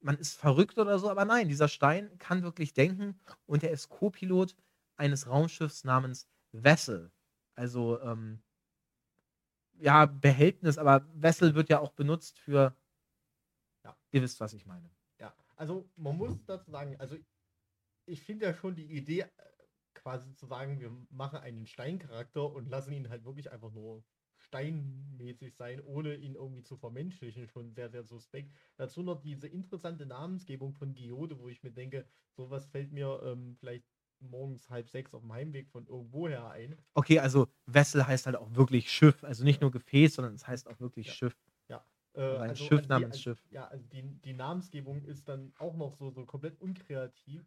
man 0.00 0.16
ist 0.16 0.38
verrückt 0.38 0.78
oder 0.78 0.98
so, 0.98 1.10
aber 1.10 1.24
nein, 1.24 1.48
dieser 1.48 1.68
Stein 1.68 2.10
kann 2.18 2.42
wirklich 2.42 2.72
denken 2.72 3.18
und 3.46 3.62
er 3.62 3.70
ist 3.70 3.88
Co-Pilot 3.88 4.56
eines 4.96 5.28
Raumschiffs 5.28 5.84
namens 5.84 6.28
Vessel. 6.52 7.10
Also, 7.54 8.00
ähm, 8.00 8.42
ja, 9.78 10.06
Behältnis, 10.06 10.78
aber 10.78 11.06
Vessel 11.14 11.54
wird 11.54 11.68
ja 11.68 11.80
auch 11.80 11.92
benutzt 11.92 12.38
für. 12.38 12.76
Ja. 13.84 13.96
Ihr 14.10 14.22
wisst, 14.22 14.40
was 14.40 14.52
ich 14.52 14.66
meine. 14.66 14.90
Ja, 15.18 15.34
also 15.56 15.88
man 15.96 16.16
muss 16.16 16.44
dazu 16.44 16.70
sagen, 16.70 16.96
also 16.98 17.16
ich 18.06 18.22
finde 18.22 18.46
ja 18.46 18.54
schon 18.54 18.74
die 18.74 18.92
Idee, 18.92 19.26
quasi 20.00 20.34
zu 20.34 20.46
sagen, 20.46 20.80
wir 20.80 20.90
machen 21.10 21.38
einen 21.38 21.66
Steincharakter 21.66 22.52
und 22.52 22.68
lassen 22.68 22.92
ihn 22.92 23.08
halt 23.08 23.24
wirklich 23.24 23.50
einfach 23.50 23.72
nur 23.72 24.04
steinmäßig 24.38 25.54
sein, 25.54 25.80
ohne 25.84 26.14
ihn 26.14 26.34
irgendwie 26.34 26.62
zu 26.62 26.76
vermenschlichen, 26.76 27.46
schon 27.48 27.72
sehr, 27.72 27.90
sehr 27.90 28.04
suspekt. 28.04 28.52
Dazu 28.76 29.02
noch 29.02 29.20
diese 29.20 29.46
interessante 29.46 30.06
Namensgebung 30.06 30.72
von 30.72 30.94
Geode, 30.94 31.38
wo 31.38 31.48
ich 31.48 31.62
mir 31.62 31.70
denke, 31.70 32.06
sowas 32.32 32.66
fällt 32.66 32.92
mir 32.92 33.20
ähm, 33.22 33.56
vielleicht 33.58 33.84
morgens 34.20 34.68
halb 34.68 34.88
sechs 34.88 35.14
auf 35.14 35.22
dem 35.22 35.32
Heimweg 35.32 35.68
von 35.70 35.86
irgendwoher 35.86 36.50
ein. 36.50 36.76
Okay, 36.94 37.18
also 37.18 37.48
Vessel 37.66 38.06
heißt 38.06 38.26
halt 38.26 38.36
auch 38.36 38.54
wirklich 38.54 38.90
Schiff, 38.90 39.24
also 39.24 39.44
nicht 39.44 39.60
ja. 39.60 39.62
nur 39.62 39.70
Gefäß, 39.70 40.14
sondern 40.14 40.34
es 40.34 40.46
heißt 40.46 40.68
auch 40.68 40.80
wirklich 40.80 41.08
ja. 41.08 41.12
Schiff. 41.12 41.36
Ja. 41.68 41.84
Äh, 42.14 42.20
also 42.20 42.36
ein 42.38 42.50
also 42.50 42.64
Schiff 42.64 42.88
namens 42.88 43.16
die, 43.16 43.22
Schiff. 43.22 43.42
Ja, 43.50 43.68
also 43.68 43.86
die, 43.88 44.02
die 44.02 44.32
Namensgebung 44.32 45.04
ist 45.04 45.28
dann 45.28 45.52
auch 45.58 45.76
noch 45.76 45.94
so, 45.94 46.10
so 46.10 46.24
komplett 46.24 46.60
unkreativ. 46.60 47.46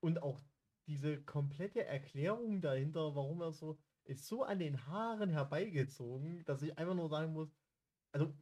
Und 0.00 0.22
auch 0.22 0.40
diese 0.86 1.20
komplette 1.22 1.84
Erklärung 1.84 2.60
dahinter, 2.60 3.14
warum 3.14 3.40
er 3.42 3.52
so, 3.52 3.78
ist 4.04 4.26
so 4.26 4.44
an 4.44 4.58
den 4.58 4.86
Haaren 4.86 5.30
herbeigezogen, 5.30 6.44
dass 6.44 6.62
ich 6.62 6.76
einfach 6.78 6.94
nur 6.94 7.08
sagen 7.08 7.32
muss, 7.32 7.50
also 8.12 8.32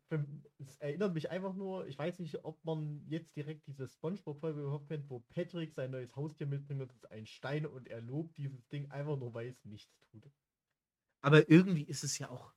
es 0.59 0.77
erinnert 0.77 1.15
mich 1.15 1.31
einfach 1.31 1.55
nur, 1.55 1.89
ich 1.89 1.99
weiß 1.99 2.21
nicht, 2.21 2.45
ob 2.45 2.65
man 2.65 3.05
jetzt 3.09 3.35
direkt 3.35 3.67
diese 3.67 3.89
Spongebob-Folge 3.89 4.61
überhaupt 4.61 4.87
kennt, 4.87 5.11
wo 5.11 5.21
Patrick 5.21 5.73
sein 5.73 5.91
neues 5.91 6.15
Haustier 6.15 6.47
mitbringt 6.47 6.83
es 6.83 6.95
ist 6.95 7.11
ein 7.11 7.27
Stein 7.27 7.67
und 7.67 7.89
er 7.89 8.01
lobt 8.01 8.37
dieses 8.37 8.69
Ding 8.69 8.89
einfach 8.91 9.17
nur, 9.17 9.35
weil 9.35 9.49
es 9.49 9.65
nichts 9.65 9.99
tut. 10.11 10.31
Aber 11.23 11.51
irgendwie 11.51 11.83
ist 11.85 12.05
es 12.05 12.19
ja 12.19 12.31
auch 12.31 12.53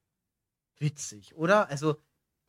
witzig, 0.78 1.36
oder? 1.36 1.69
Also 1.69 2.00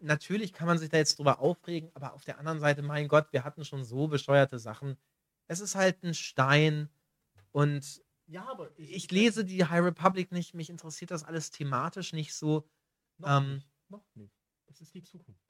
natürlich 0.00 0.52
kann 0.52 0.66
man 0.66 0.78
sich 0.78 0.90
da 0.90 0.98
jetzt 0.98 1.18
drüber 1.18 1.40
aufregen, 1.40 1.90
aber 1.94 2.12
auf 2.12 2.24
der 2.24 2.38
anderen 2.38 2.60
Seite, 2.60 2.82
mein 2.82 3.08
Gott, 3.08 3.32
wir 3.32 3.44
hatten 3.44 3.64
schon 3.64 3.84
so 3.84 4.08
bescheuerte 4.08 4.58
Sachen. 4.58 4.98
Es 5.46 5.60
ist 5.60 5.76
halt 5.76 6.02
ein 6.02 6.12
Stein 6.12 6.90
und 7.52 8.02
ja, 8.26 8.46
aber 8.46 8.70
ich, 8.78 8.92
ich 8.92 9.10
lese 9.10 9.44
die 9.44 9.64
High 9.64 9.82
Republic 9.82 10.32
nicht, 10.32 10.54
mich 10.54 10.68
interessiert 10.68 11.10
das 11.10 11.24
alles 11.24 11.50
thematisch 11.50 12.12
nicht 12.12 12.34
so. 12.34 12.68
Noch 13.16 13.38
ähm, 13.38 13.54
nicht, 13.54 13.68
noch 13.88 14.14
nicht. 14.14 14.34
Es 14.66 14.80
ist 14.80 14.94
die 14.94 15.02
Zukunft. 15.02 15.42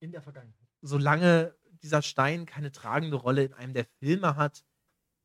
In 0.00 0.12
der 0.12 0.22
Vergangenheit. 0.22 0.68
Solange 0.80 1.54
dieser 1.82 2.02
Stein 2.02 2.46
keine 2.46 2.72
tragende 2.72 3.16
Rolle 3.16 3.44
in 3.44 3.52
einem 3.52 3.74
der 3.74 3.84
Filme 3.84 4.36
hat, 4.36 4.64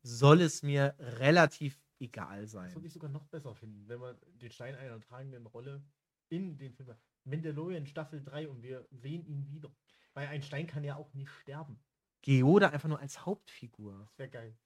soll 0.04 0.42
es 0.42 0.62
mir 0.64 0.96
relativ 1.00 1.82
egal 2.00 2.48
sein. 2.48 2.66
Das 2.66 2.76
würde 2.76 2.88
ich 2.88 2.94
sogar 2.94 3.10
noch 3.10 3.26
besser 3.26 3.56
finden, 3.56 3.88
wenn 3.88 4.00
man 4.00 4.16
den 4.36 4.52
Stein 4.52 4.76
einer 4.76 5.00
tragenden 5.00 5.48
Rolle 5.48 5.84
in 6.30 6.58
den 6.58 6.74
Film 6.74 6.90
hat. 6.90 7.00
Mandalorian 7.24 7.88
Staffel 7.88 8.24
3 8.24 8.48
und 8.48 8.62
wir 8.62 8.88
sehen 8.92 9.26
ihn 9.26 9.50
wieder. 9.50 9.72
Weil 10.14 10.28
ein 10.28 10.44
Stein 10.44 10.68
kann 10.68 10.84
ja 10.84 10.96
auch 10.96 11.14
nicht 11.14 11.30
sterben. 11.30 11.80
Geode 12.22 12.72
einfach 12.72 12.90
nur 12.90 13.00
als 13.00 13.26
Hauptfigur. 13.26 13.98
Das 14.00 14.18
wäre 14.18 14.30
geil. 14.30 14.58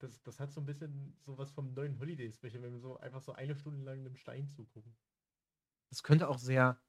Das, 0.00 0.20
das 0.22 0.40
hat 0.40 0.52
so 0.52 0.60
ein 0.60 0.66
bisschen 0.66 1.16
sowas 1.20 1.50
vom 1.50 1.72
neuen 1.74 1.98
Holiday 1.98 2.30
Special, 2.32 2.62
wenn 2.62 2.72
wir 2.72 2.80
so 2.80 2.98
einfach 2.98 3.20
so 3.20 3.32
eine 3.32 3.54
Stunde 3.54 3.84
lang 3.84 4.00
einem 4.00 4.16
Stein 4.16 4.48
zugucken. 4.48 4.96
Das 5.90 6.02
könnte 6.02 6.28
auch 6.28 6.38
sehr 6.38 6.80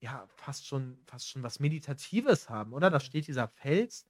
ja, 0.00 0.26
fast 0.36 0.66
schon, 0.66 0.98
fast 1.06 1.28
schon 1.28 1.42
was 1.42 1.60
Meditatives 1.60 2.48
haben, 2.48 2.72
oder? 2.72 2.90
Da 2.90 3.00
steht 3.00 3.26
dieser 3.26 3.48
Fels 3.48 4.06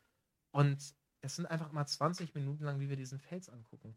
und 0.51 0.95
es 1.21 1.37
sind 1.37 1.47
einfach 1.47 1.73
mal 1.73 1.87
20 1.87 2.35
Minuten 2.35 2.65
lang, 2.65 2.79
wie 2.81 2.89
wir 2.89 2.97
diesen 2.97 3.19
Fels 3.19 3.49
angucken. 3.49 3.97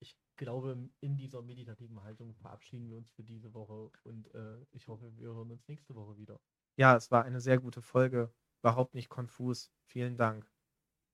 Ich 0.00 0.18
glaube, 0.36 0.90
in 1.00 1.16
dieser 1.16 1.42
meditativen 1.42 2.02
Haltung 2.02 2.34
verabschieden 2.34 2.90
wir 2.90 2.96
uns 2.96 3.10
für 3.10 3.22
diese 3.22 3.54
Woche 3.54 3.90
und 4.02 4.32
äh, 4.34 4.64
ich 4.72 4.88
hoffe, 4.88 5.16
wir 5.16 5.28
hören 5.28 5.50
uns 5.50 5.66
nächste 5.68 5.94
Woche 5.94 6.16
wieder. 6.16 6.40
Ja, 6.76 6.96
es 6.96 7.10
war 7.10 7.24
eine 7.24 7.40
sehr 7.40 7.58
gute 7.58 7.80
Folge. 7.80 8.32
Überhaupt 8.60 8.94
nicht 8.94 9.08
konfus. 9.08 9.72
Vielen 9.86 10.16
Dank. 10.16 10.50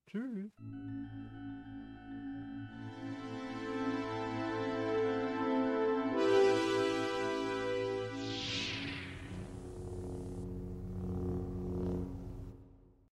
Tschüss. 0.07 0.51